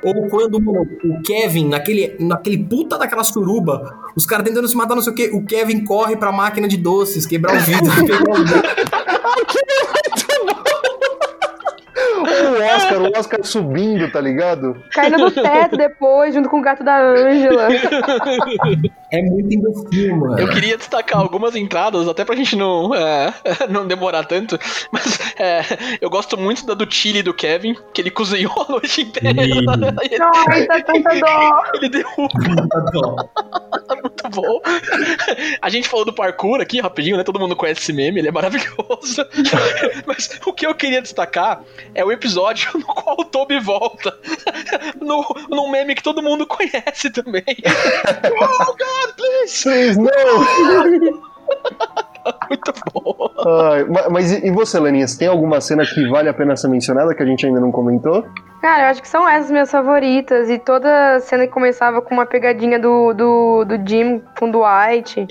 [0.03, 5.01] Ou quando o Kevin, naquele, naquele puta daquela suruba, os caras tentando se matar, não
[5.03, 8.33] sei o quê, o Kevin corre pra máquina de doces, quebrar o vidro, pegar o
[8.33, 8.63] vidro.
[12.57, 14.81] O Oscar, o Oscar subindo, tá ligado?
[14.91, 17.67] Caindo do teto depois, junto com o gato da Ângela.
[19.09, 20.37] É muito imbecil, mano.
[20.37, 23.33] Eu queria destacar algumas entradas, até pra gente não, é,
[23.69, 24.59] não demorar tanto,
[24.91, 25.61] mas é,
[26.01, 29.41] eu gosto muito da do Chile do Kevin, que ele cozinhou a noite inteira.
[30.47, 31.63] Ai, tá tanta dó.
[31.75, 32.33] ele derruba,
[34.01, 34.61] muito bom.
[35.61, 37.23] A gente falou do parkour aqui rapidinho, né?
[37.23, 39.25] Todo mundo conhece esse meme, ele é maravilhoso.
[40.05, 41.61] Mas o que eu queria destacar
[41.95, 44.13] é o episódio no qual o Toby volta.
[45.01, 47.43] No, num meme que todo mundo conhece também.
[48.39, 49.63] Oh, God, please!
[49.63, 51.17] Please, não!
[52.49, 53.29] Muito bom.
[53.71, 55.07] Ai, ma- mas e e você, Leninha?
[55.07, 57.71] Você tem alguma cena que vale a pena ser mencionada que a gente ainda não
[57.71, 58.25] comentou?
[58.61, 60.49] Cara, eu acho que são essas minhas favoritas.
[60.49, 65.25] E toda cena que começava com uma pegadinha do, do, do Jim com o Dwight.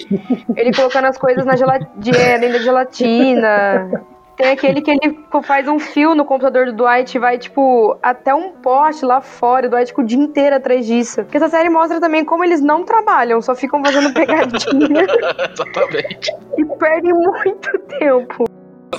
[0.56, 3.90] Ele colocando as coisas na gelatina, dentro da gelatina.
[4.36, 8.34] Tem aquele que ele faz um fio no computador do Dwight e vai, tipo, até
[8.34, 9.66] um poste lá fora.
[9.66, 11.22] E o Dwight fica o dia inteiro atrás disso.
[11.22, 15.06] Porque essa série mostra também como eles não trabalham, só ficam fazendo pegadinha
[15.52, 16.30] Exatamente.
[16.58, 18.44] e perdem muito tempo.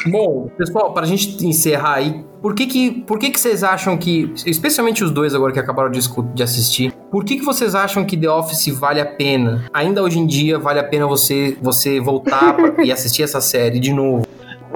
[0.07, 4.31] Bom, pessoal, pra gente encerrar aí, por que que, por que que vocês acham que,
[4.45, 5.99] especialmente os dois agora que acabaram de,
[6.33, 9.65] de assistir, por que que vocês acham que The Office vale a pena?
[9.73, 13.79] Ainda hoje em dia vale a pena você, você voltar pra- e assistir essa série
[13.79, 14.25] de novo?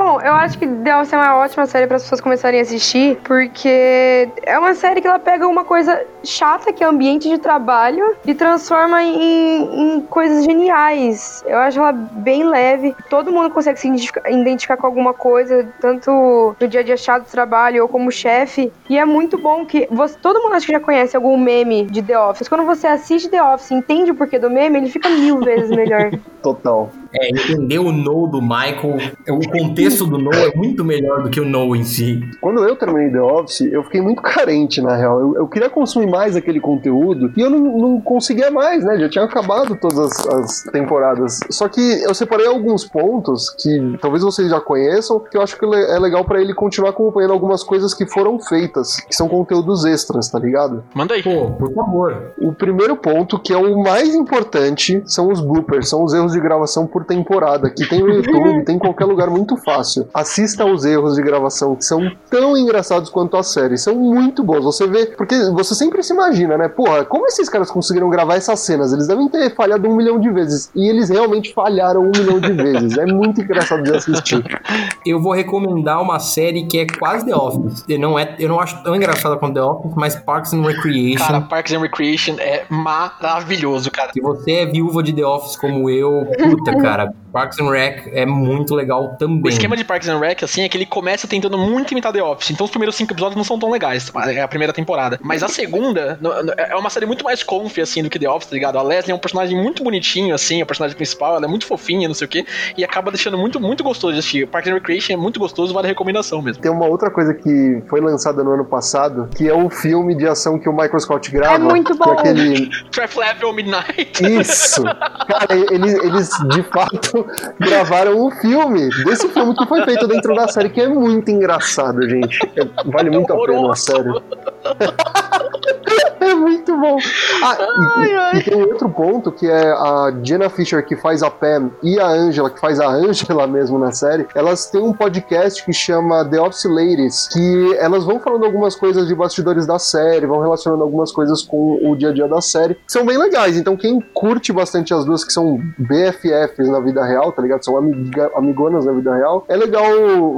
[0.03, 2.63] Bom, eu acho que The Office é uma ótima série para as pessoas começarem a
[2.63, 7.37] assistir, porque é uma série que ela pega uma coisa chata, que é ambiente de
[7.37, 11.43] trabalho, e transforma em, em coisas geniais.
[11.45, 13.87] Eu acho ela bem leve, todo mundo consegue se
[14.27, 18.73] identificar, com alguma coisa, tanto no dia a dia chato do trabalho ou como chefe,
[18.89, 22.01] e é muito bom que você, todo mundo acho que já conhece algum meme de
[22.01, 22.49] The Office.
[22.49, 25.69] Quando você assiste The Office e entende o porquê do meme, ele fica mil vezes
[25.69, 26.09] melhor.
[26.41, 26.89] Total.
[27.13, 28.97] É, entender o no do Michael,
[29.29, 32.21] o contexto do no é muito melhor do que o no em si.
[32.39, 35.19] Quando eu terminei The Office, eu fiquei muito carente, na real.
[35.19, 38.97] Eu, eu queria consumir mais aquele conteúdo e eu não, não conseguia mais, né?
[38.97, 41.39] Já tinha acabado todas as, as temporadas.
[41.49, 45.65] Só que eu separei alguns pontos que talvez vocês já conheçam, que eu acho que
[45.65, 50.29] é legal pra ele continuar acompanhando algumas coisas que foram feitas, que são conteúdos extras,
[50.29, 50.83] tá ligado?
[50.93, 51.21] Manda aí.
[51.21, 52.31] Pô, por favor.
[52.39, 56.39] O primeiro ponto, que é o mais importante, são os bloopers, são os erros de
[56.39, 60.07] gravação por temporada, que tem no YouTube, tem em qualquer lugar muito fácil.
[60.13, 64.63] Assista aos erros de gravação, que são tão engraçados quanto a série, são muito bons.
[64.63, 66.67] Você vê, porque você sempre se imagina, né?
[66.67, 68.93] Porra, como esses caras conseguiram gravar essas cenas?
[68.93, 70.69] Eles devem ter falhado um milhão de vezes.
[70.75, 72.97] E eles realmente falharam um milhão de vezes.
[72.97, 74.43] É muito engraçado de assistir.
[75.05, 77.83] Eu vou recomendar uma série que é quase The Office.
[77.87, 81.25] Eu não, é, eu não acho tão engraçada quanto The Office, mas Parks and Recreation.
[81.25, 84.11] Cara, Parks and Recreation é maravilhoso, cara.
[84.13, 88.25] Se você é viúva de The Office como eu, puta, cara, Parks and Rec é
[88.25, 89.41] muito legal também.
[89.43, 92.21] O esquema de Parks and Rec, assim, é que ele começa tentando muito imitar The
[92.21, 92.51] Office.
[92.51, 94.11] Então os primeiros cinco episódios não são tão legais.
[94.27, 95.19] É a primeira temporada.
[95.21, 96.19] Mas a segunda
[96.57, 98.77] é uma série muito mais comfy, assim, do que The Office, tá ligado?
[98.77, 101.35] A Leslie é um personagem muito bonitinho, assim, a personagem principal.
[101.35, 102.45] Ela é muito fofinha, não sei o quê.
[102.77, 104.47] E acaba deixando muito, muito gostoso de assistir.
[104.47, 106.61] Parks and Recreation é muito gostoso, vale a recomendação mesmo.
[106.61, 110.27] Tem uma outra coisa que foi lançada no ano passado, que é o filme de
[110.27, 111.55] ação que o Michael Scott grava.
[111.55, 112.11] É muito que é bom.
[112.11, 114.23] aquele Trap Level Midnight.
[114.23, 114.83] Isso!
[115.27, 117.20] Cara, eles, eles de fato
[117.59, 122.01] gravaram um filme desse filme que foi feito dentro da série, que é muito engraçado,
[122.09, 122.39] gente.
[122.55, 123.81] É- vale muito a pena, Horroroso.
[123.81, 124.21] sério.
[126.31, 126.97] É muito bom.
[127.43, 127.57] Ah,
[127.99, 131.71] e- e, e tem outro ponto que é a Jenna Fisher que faz a Pam
[131.83, 134.25] e a Angela que faz a Angela mesmo na série.
[134.35, 139.07] Elas têm um podcast que chama The Office Ladies, que elas vão falando algumas coisas
[139.07, 142.75] de bastidores da série, vão relacionando algumas coisas com o dia a dia da série,
[142.75, 143.57] que são bem legais.
[143.57, 147.63] Então quem curte bastante as duas que são BFFs na vida real, tá ligado?
[147.63, 149.45] São amiga- amigonas na vida real.
[149.47, 149.83] É legal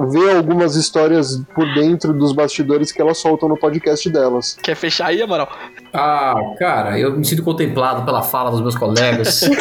[0.09, 4.57] ver algumas histórias por dentro dos bastidores que elas soltam no podcast delas.
[4.61, 5.49] Quer fechar aí, Amaral?
[5.93, 9.41] Ah, cara, eu me sinto contemplado pela fala dos meus colegas.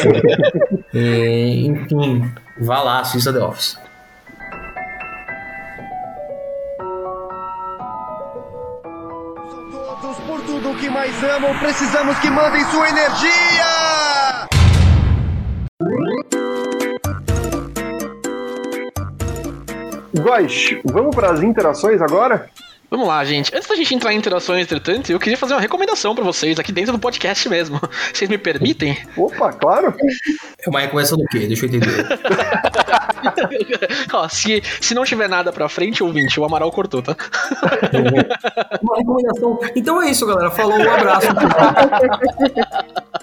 [0.94, 2.30] É, enfim,
[2.60, 3.78] vá lá, assista The Office.
[10.02, 13.64] Todos por tudo que mais amam, precisamos que mandem sua energia!
[20.20, 22.50] Góis, vamos para as interações agora?
[22.92, 23.50] Vamos lá, gente.
[23.56, 26.70] Antes da gente entrar em interações, entretanto, eu queria fazer uma recomendação pra vocês aqui
[26.70, 27.80] dentro do podcast mesmo.
[28.12, 28.98] Vocês me permitem?
[29.16, 29.94] Opa, claro.
[30.62, 31.46] É uma recomendação do quê?
[31.46, 31.88] Deixa eu entender.
[34.12, 37.16] Ó, se, se não tiver nada pra frente, ouvinte, o Amaral cortou, tá?
[38.82, 39.58] Uma recomendação.
[39.74, 40.50] Então é isso, galera.
[40.50, 41.28] Falou, um abraço.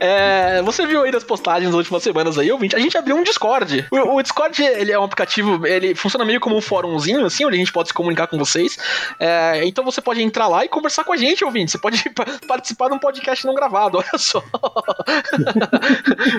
[0.00, 2.74] É, você viu aí das postagens das últimas semanas aí, ouvinte?
[2.76, 3.86] A gente abriu um Discord.
[3.90, 7.56] O, o Discord, ele é um aplicativo, ele funciona meio como um fórumzinho, assim, onde
[7.56, 8.78] a gente pode se comunicar com vocês.
[9.18, 11.70] É, então você pode entrar lá e conversar com a gente, ouvinte.
[11.72, 14.42] Você pode pa- participar de um podcast não gravado, olha só.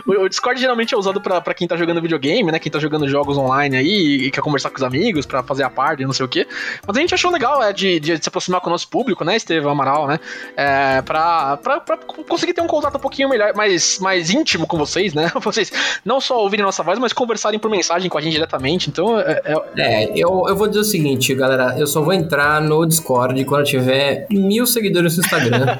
[0.05, 2.59] o, o Discord geralmente é usado pra quem tá jogando videogame, né?
[2.59, 5.69] Quem tá jogando jogos online aí e quer conversar com os amigos pra fazer a
[5.69, 6.47] parte, não sei o quê.
[6.85, 9.35] Mas a gente achou legal é, de, de se aproximar com o nosso público, né,
[9.35, 10.19] Estevão Amaral, né?
[10.55, 14.77] É, pra, pra, pra conseguir ter um contato um pouquinho melhor, mais, mais íntimo com
[14.77, 15.31] vocês, né?
[15.41, 15.71] Vocês
[16.05, 18.89] não só ouvirem nossa voz, mas conversarem por mensagem com a gente diretamente.
[18.89, 21.75] Então, é, é- É, eu, eu vou dizer o seguinte, galera.
[21.77, 25.77] Eu só vou entrar no Discord quando eu tiver mil seguidores no Instagram.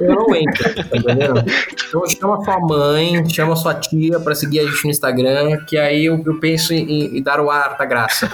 [0.00, 1.42] Eu não entro, tá entendendo?
[1.88, 6.04] Então chama sua mãe, chama sua tia pra seguir a gente no Instagram, que aí
[6.04, 8.30] eu, eu penso em, em dar o ar da graça.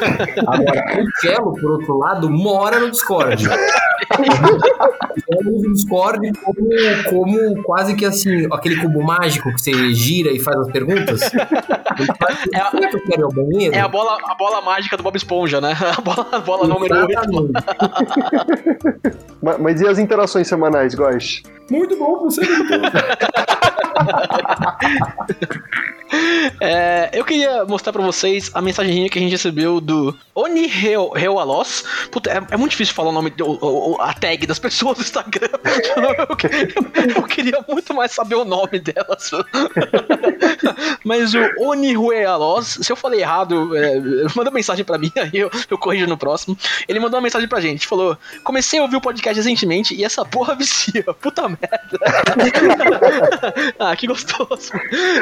[0.47, 3.45] Agora, o Cello, por outro lado, mora no Discord.
[5.29, 6.69] Eu uso o Discord como,
[7.09, 11.21] como quase que assim, aquele cubo mágico que você gira e faz as perguntas.
[12.55, 13.75] É a- Será que eu quero ir ao banheiro?
[13.75, 15.77] é a, bola, a bola mágica do Bob Esponja, né?
[15.97, 17.11] A bola, a bola número 8.
[17.11, 17.53] Exatamente.
[19.43, 21.43] Ma- Mas e as interações semanais, Góis?
[21.71, 23.42] Muito bom, você É, eu
[27.33, 31.85] queria mostrar pra vocês a mensagenzinha que a gente recebeu do Oni Reu- Reualos.
[32.11, 35.03] Puta, é, é muito difícil falar o nome, o- o- a tag das pessoas do
[35.03, 35.49] Instagram.
[36.29, 36.47] Eu, que-
[37.17, 39.31] eu queria muito mais saber o nome delas.
[41.05, 44.01] Mas o Oni Reualos, se eu falei errado, é,
[44.37, 46.57] manda mensagem pra mim, aí eu, eu corrijo no próximo.
[46.89, 50.25] Ele mandou uma mensagem pra gente, falou: Comecei a ouvir o podcast recentemente e essa
[50.25, 51.03] porra vicia.
[51.21, 51.99] Puta merda.
[53.79, 54.71] ah, que gostoso.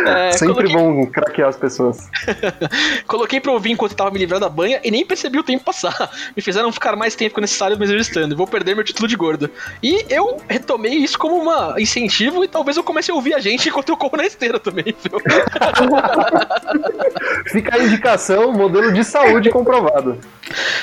[0.07, 2.00] É, Sempre coloquei- bom craquear as pessoas.
[3.07, 6.11] Coloquei pra ouvir enquanto tava me livrando da banha e nem percebi o tempo passar.
[6.37, 8.37] Me fizeram ficar mais tempo que necessário me exercitando.
[8.37, 9.51] Vou perder meu título de gordo.
[9.83, 13.69] E eu retomei isso como uma incentivo e talvez eu comece a ouvir a gente
[13.69, 15.21] enquanto eu corro na esteira também, viu?
[17.51, 20.19] Fica a indicação, modelo de saúde comprovado.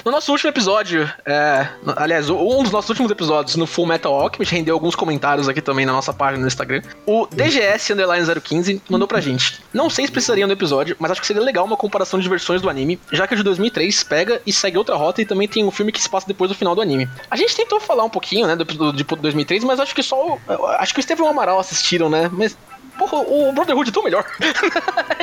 [0.06, 4.54] No nosso último episódio, é, aliás, um dos nossos últimos episódios no Full Metal Alchemist
[4.54, 6.82] rendeu alguns comentários aqui também na nossa página no Instagram.
[7.06, 9.62] O DGS Underline 015 mandou pra gente.
[9.74, 12.62] Não sei se precisariam do episódio, mas acho que seria legal uma comparação de versões
[12.62, 15.64] do anime, já que o de 2003 pega e segue outra rota e também tem
[15.64, 17.10] um filme que se passa depois do final do anime.
[17.30, 20.38] A gente tentou falar um pouquinho, né, do, do, de 2003, mas acho que só.
[20.80, 22.30] Acho que o Estevão Amaral assistiram, né?
[22.32, 22.58] Mas.
[22.98, 24.26] Porra, o Brotherhood é tão melhor.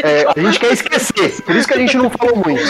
[0.02, 2.62] É, a gente quer esquecer, por isso que a gente não falou muito.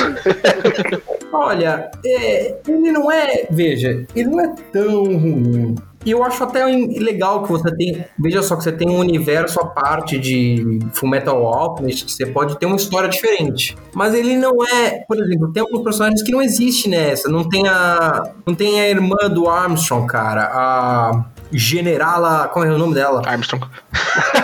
[1.32, 3.46] Olha, é, ele não é.
[3.50, 5.74] Veja, ele não é tão ruim.
[6.04, 8.04] E eu acho até legal que você tem.
[8.18, 12.58] Veja só que você tem um universo à parte de Fullmetal Alchemist, que você pode
[12.58, 13.74] ter uma história diferente.
[13.94, 15.02] Mas ele não é.
[15.08, 17.28] Por exemplo, tem alguns personagens que não existe nessa.
[17.28, 18.22] Não tem a.
[18.46, 20.50] Não tem a irmã do Armstrong, cara.
[20.52, 21.24] A.
[21.56, 22.48] Generala.
[22.48, 23.22] Como é o nome dela?
[23.24, 23.66] Armstrong.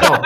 [0.01, 0.21] Porra.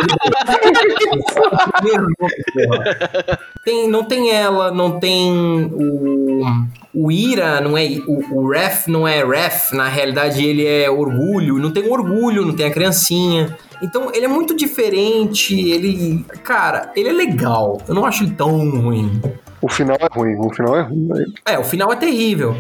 [3.65, 5.33] Tem, não tem ela, não tem
[5.73, 6.67] o.
[6.93, 7.87] O Ira não é.
[8.07, 11.59] O, o Ref não é Ref, na realidade ele é orgulho.
[11.59, 13.57] Não tem orgulho, não tem a criancinha.
[13.81, 15.59] Então ele é muito diferente.
[15.59, 16.25] Ele.
[16.45, 17.81] Cara, ele é legal.
[17.89, 19.21] Eu não acho ele tão ruim.
[19.65, 21.09] O final é ruim, o final é ruim.
[21.09, 21.33] velho.
[21.47, 22.55] É, o final é terrível.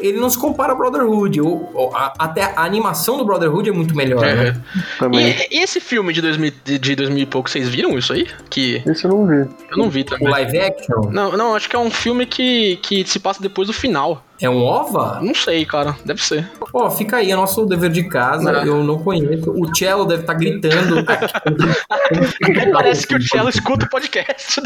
[0.00, 1.40] Ele não se compara ao Brotherhood.
[1.40, 4.58] O- o- a- até a animação do Brotherhood é muito melhor, né?
[4.98, 5.36] Também.
[5.50, 8.26] E, e esse filme de 2000, de, de 2000 e pouco, vocês viram isso aí?
[8.48, 9.36] Que Esse eu não vi.
[9.70, 10.28] eu não vi O também.
[10.28, 13.74] live action Não, não, acho que é um filme que, que se passa depois do
[13.74, 14.24] final.
[14.40, 15.20] É um OVA?
[15.22, 15.96] Não sei, cara.
[16.04, 16.50] Deve ser.
[16.72, 18.50] Ó, fica aí, é nosso dever de casa.
[18.58, 18.68] É.
[18.68, 19.50] Eu não conheço.
[19.50, 21.04] O Cello deve estar gritando.
[22.72, 24.60] Parece que o Cello escuta o podcast.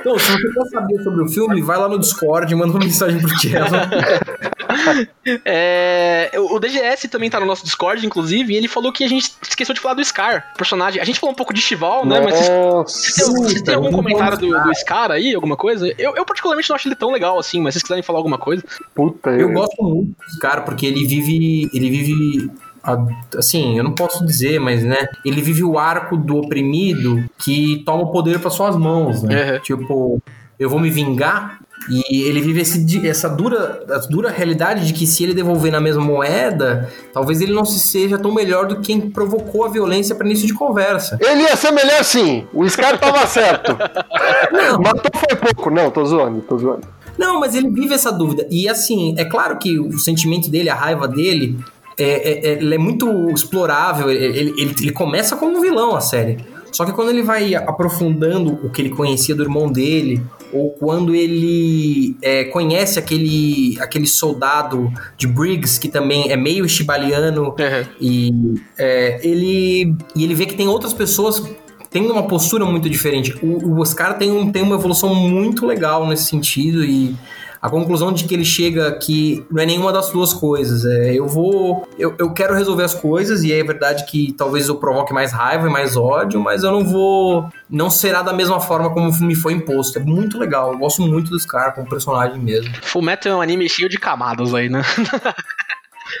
[0.00, 3.20] Então, se você quer saber sobre o filme, vai lá no Discord, manda uma mensagem
[3.20, 3.66] pro Cello.
[5.44, 9.32] É, o DGS também tá no nosso Discord, inclusive, e ele falou que a gente
[9.42, 11.00] esqueceu de falar do Scar, personagem.
[11.00, 12.20] A gente falou um pouco de Chival, né?
[12.20, 13.42] Mas vocês, vocês têm, Nossa.
[13.42, 14.64] vocês têm algum Puta, comentário do, Scar.
[14.64, 15.92] do Scar aí, alguma coisa?
[15.98, 18.62] Eu, eu particularmente não acho ele tão legal assim, mas vocês quiserem falar alguma coisa.
[18.94, 21.70] Puta, Eu gosto muito desse cara, porque ele vive.
[21.72, 22.50] Ele vive.
[23.36, 25.08] Assim, eu não posso dizer, mas né?
[25.24, 29.54] Ele vive o arco do oprimido que toma o poder para suas mãos, né?
[29.54, 29.58] Uhum.
[29.60, 30.22] Tipo,
[30.58, 31.60] eu vou me vingar.
[31.88, 35.80] E ele vive esse essa dura, essa dura realidade de que se ele devolver na
[35.80, 40.14] mesma moeda, talvez ele não se seja tão melhor do que quem provocou a violência
[40.14, 41.18] para início de conversa.
[41.20, 42.46] Ele ia ser melhor sim.
[42.52, 43.76] O Scar tava certo.
[44.82, 45.70] Matou foi pouco.
[45.70, 46.95] Não, tô zoando, tô zoando.
[47.18, 48.46] Não, mas ele vive essa dúvida.
[48.50, 51.58] E assim, é claro que o sentimento dele, a raiva dele,
[51.98, 54.10] é, é- é- é muito explorável.
[54.10, 56.38] Ele, ele- ele- começa como um vilão a série.
[56.72, 60.20] Só que quando ele vai aprofundando o que ele conhecia do irmão dele,
[60.52, 67.54] ou quando ele é, conhece aquele, aquele soldado de Briggs, que também é meio shibaliano,
[68.00, 68.30] e
[68.78, 71.42] é, ele, e ele vê que tem outras pessoas
[71.96, 73.34] tem uma postura muito diferente.
[73.42, 77.16] O, o Oscar tem, um, tem uma evolução muito legal nesse sentido e
[77.62, 80.84] a conclusão de que ele chega que não é nenhuma das duas coisas.
[80.84, 81.88] É, eu vou.
[81.98, 85.66] Eu, eu quero resolver as coisas, e é verdade que talvez eu provoque mais raiva
[85.66, 87.50] e mais ódio, mas eu não vou.
[87.70, 89.98] Não será da mesma forma como me foi imposto.
[89.98, 90.72] É muito legal.
[90.72, 92.70] Eu gosto muito do Scar como personagem mesmo.
[92.82, 94.82] Full Metal é um anime cheio de camadas aí, né?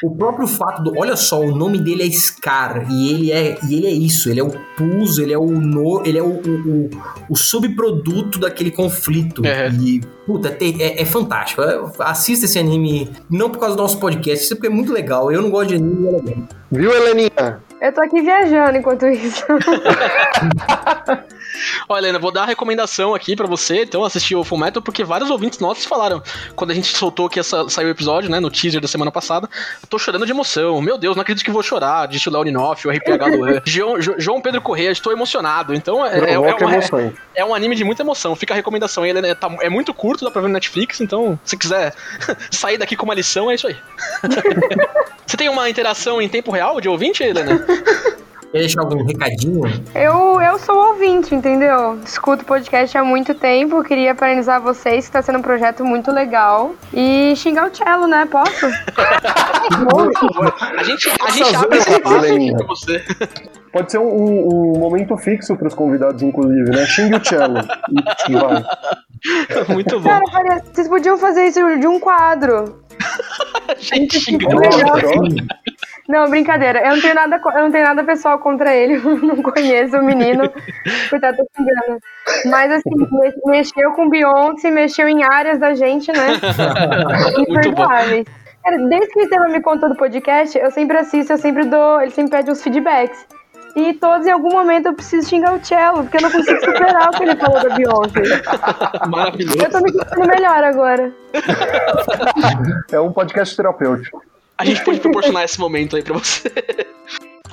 [0.02, 0.98] O próprio fato do.
[0.98, 2.86] Olha só, o nome dele é Scar.
[2.90, 4.28] E ele é, e ele é isso.
[4.30, 5.46] Ele é o pus, ele é o.
[5.46, 6.90] No, ele é o, o, o-
[7.30, 9.42] o subproduto daquele conflito.
[9.42, 9.82] Uhum.
[9.84, 11.62] E, puta, é, é fantástico.
[11.62, 14.92] É, Assista esse anime, não por causa do nosso podcast, isso é porque é muito
[14.92, 15.30] legal.
[15.32, 16.42] Eu não gosto de anime, é legal.
[16.70, 17.60] Viu, Heleninha?
[17.80, 19.44] Eu tô aqui viajando enquanto isso.
[21.88, 25.04] Olha, Helena, vou dar a recomendação aqui pra você, então, assistir o Full Metal, porque
[25.04, 26.22] vários ouvintes nossos falaram,
[26.54, 29.48] quando a gente soltou que essa, saiu o episódio, né, no teaser da semana passada,
[29.88, 30.80] tô chorando de emoção.
[30.80, 34.00] Meu Deus, não acredito que vou chorar, disse o Léo Ninoff, o RPH Luan, João,
[34.00, 35.74] Jo- João Pedro Corrêa, estou emocionado.
[35.74, 37.12] Então, é, é, é, uma- emoções.
[37.34, 38.34] é um anime de muita emoção.
[38.36, 41.38] Fica a recomendação aí, Helena, tá- é muito curto, dá pra ver no Netflix, então,
[41.44, 41.94] se quiser
[42.50, 43.76] sair daqui com uma lição, é isso aí.
[45.26, 47.64] você tem uma interação em tempo real de ouvinte, Helena?
[48.52, 49.60] Quer deixar algum recadinho?
[49.94, 51.98] Eu, eu sou ouvinte, entendeu?
[52.04, 53.82] Escuto podcast há muito tempo.
[53.84, 56.74] Queria parabenizar vocês, que tá sendo um projeto muito legal.
[56.94, 58.26] E xingar o cello, né?
[58.30, 58.66] Posso?
[58.66, 58.70] A
[60.84, 63.04] gente, a gente Nossa, abre esse espaço aqui pra você.
[63.72, 66.86] Pode ser um, um- um momento fixo pros convidados, inclusive, né?
[66.86, 67.58] Xingue o cello.
[68.28, 68.64] E vai.
[69.74, 70.20] Muito bom.
[70.32, 72.80] Cara, vocês podiam fazer isso de um quadro.
[73.78, 74.48] Gente xinga.
[74.48, 74.78] Nossa,
[76.08, 76.80] Não, brincadeira.
[76.86, 78.94] Eu não tenho nada, eu não tenho nada pessoal contra ele.
[79.04, 80.50] Eu não conheço o menino.
[81.10, 82.00] Coitado, tô xingando.
[82.46, 86.28] Mas assim, me- mexeu com Beyoncé, mexeu em áreas da gente, né?
[87.48, 88.24] Imperdoáveis.
[88.62, 92.00] Cara, desde que o Estevam me contou do podcast, eu sempre assisto, eu sempre dou.
[92.00, 93.26] Ele sempre pede uns feedbacks.
[93.76, 97.08] E todos, em algum momento, eu preciso xingar o cello, porque eu não consigo superar
[97.08, 98.42] o que ele falou da Beyoncé.
[99.06, 99.58] Maravilhoso.
[99.62, 101.12] Eu tô me sentindo melhor agora.
[102.90, 104.22] é um podcast terapêutico.
[104.58, 106.50] A gente pode proporcionar esse momento aí pra você.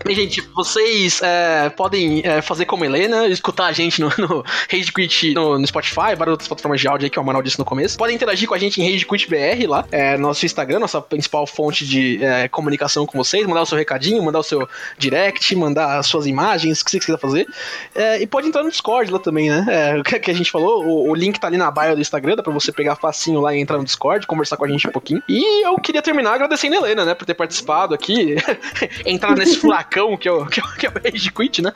[0.03, 4.91] Bem, gente, vocês é, podem é, fazer como Helena, escutar a gente no, no Rage
[4.91, 7.63] Quit no, no Spotify, várias outras plataformas de áudio aí que o Amaral disse no
[7.63, 7.97] começo.
[7.97, 11.01] Podem interagir com a gente em Rage Quit BR lá, é, no nosso Instagram, nossa
[11.01, 13.47] principal fonte de é, comunicação com vocês.
[13.47, 16.99] Mandar o seu recadinho, mandar o seu direct, mandar as suas imagens, o que você
[16.99, 17.47] quiser fazer.
[17.95, 19.65] É, e pode entrar no Discord lá também, né?
[19.69, 22.01] É, o que, que a gente falou, o, o link tá ali na bio do
[22.01, 24.85] Instagram, dá pra você pegar facinho lá e entrar no Discord, conversar com a gente
[24.85, 25.23] um pouquinho.
[25.29, 28.35] E eu queria terminar agradecendo a Helena, né, por ter participado aqui,
[29.05, 31.61] entrar nesse furacão facão que é o, que é o, que é o Rage Quit,
[31.61, 31.71] né?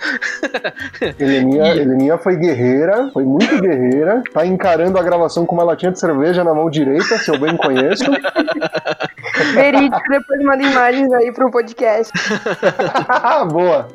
[1.19, 4.23] Heleninha, Heleninha foi guerreira, foi muito guerreira.
[4.33, 7.55] Tá encarando a gravação com uma latinha de cerveja na mão direita, se eu bem
[7.55, 8.03] conheço.
[9.53, 12.11] Verídico, depois manda imagens aí pro podcast.
[13.51, 13.87] Boa.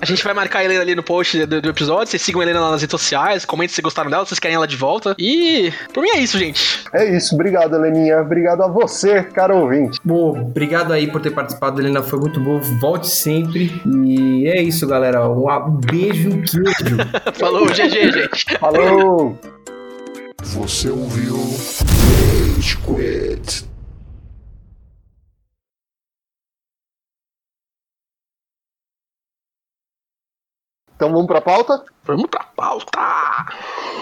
[0.00, 2.08] A gente vai marcar a Helena ali no post do, do episódio.
[2.08, 4.56] Vocês sigam a Helena lá nas redes sociais, comentem se gostaram dela, se vocês querem
[4.56, 5.14] ela de volta.
[5.18, 6.84] E por mim é isso, gente.
[6.92, 8.20] É isso, obrigado, Heleninha.
[8.20, 10.00] Obrigado a você, caro ouvinte.
[10.04, 12.02] Bom, obrigado aí por ter participado, Helena.
[12.02, 12.60] Foi muito bom.
[12.80, 13.70] Volte sempre.
[13.86, 15.28] E é isso, galera.
[15.28, 16.96] Um beijo, queijo.
[17.34, 18.58] Falou, GG, gente.
[18.58, 19.38] Falou!
[20.42, 21.36] Você ouviu
[22.56, 23.75] Rage Quit.
[30.96, 31.84] Então vamos pra pauta?
[32.04, 32.98] Vamos pra pauta.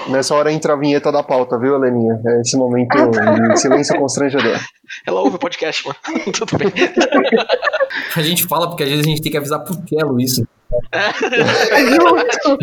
[0.09, 2.21] Nessa hora entra a vinheta da pauta, viu, Heleninha?
[2.25, 2.97] É esse momento
[3.51, 4.61] de silêncio constrangedor.
[5.05, 5.99] Ela ouve o podcast, mano.
[6.33, 6.73] Tudo bem.
[8.17, 10.47] A gente fala porque às vezes a gente tem que avisar pro Telo isso.
[11.91, 12.59] Junto.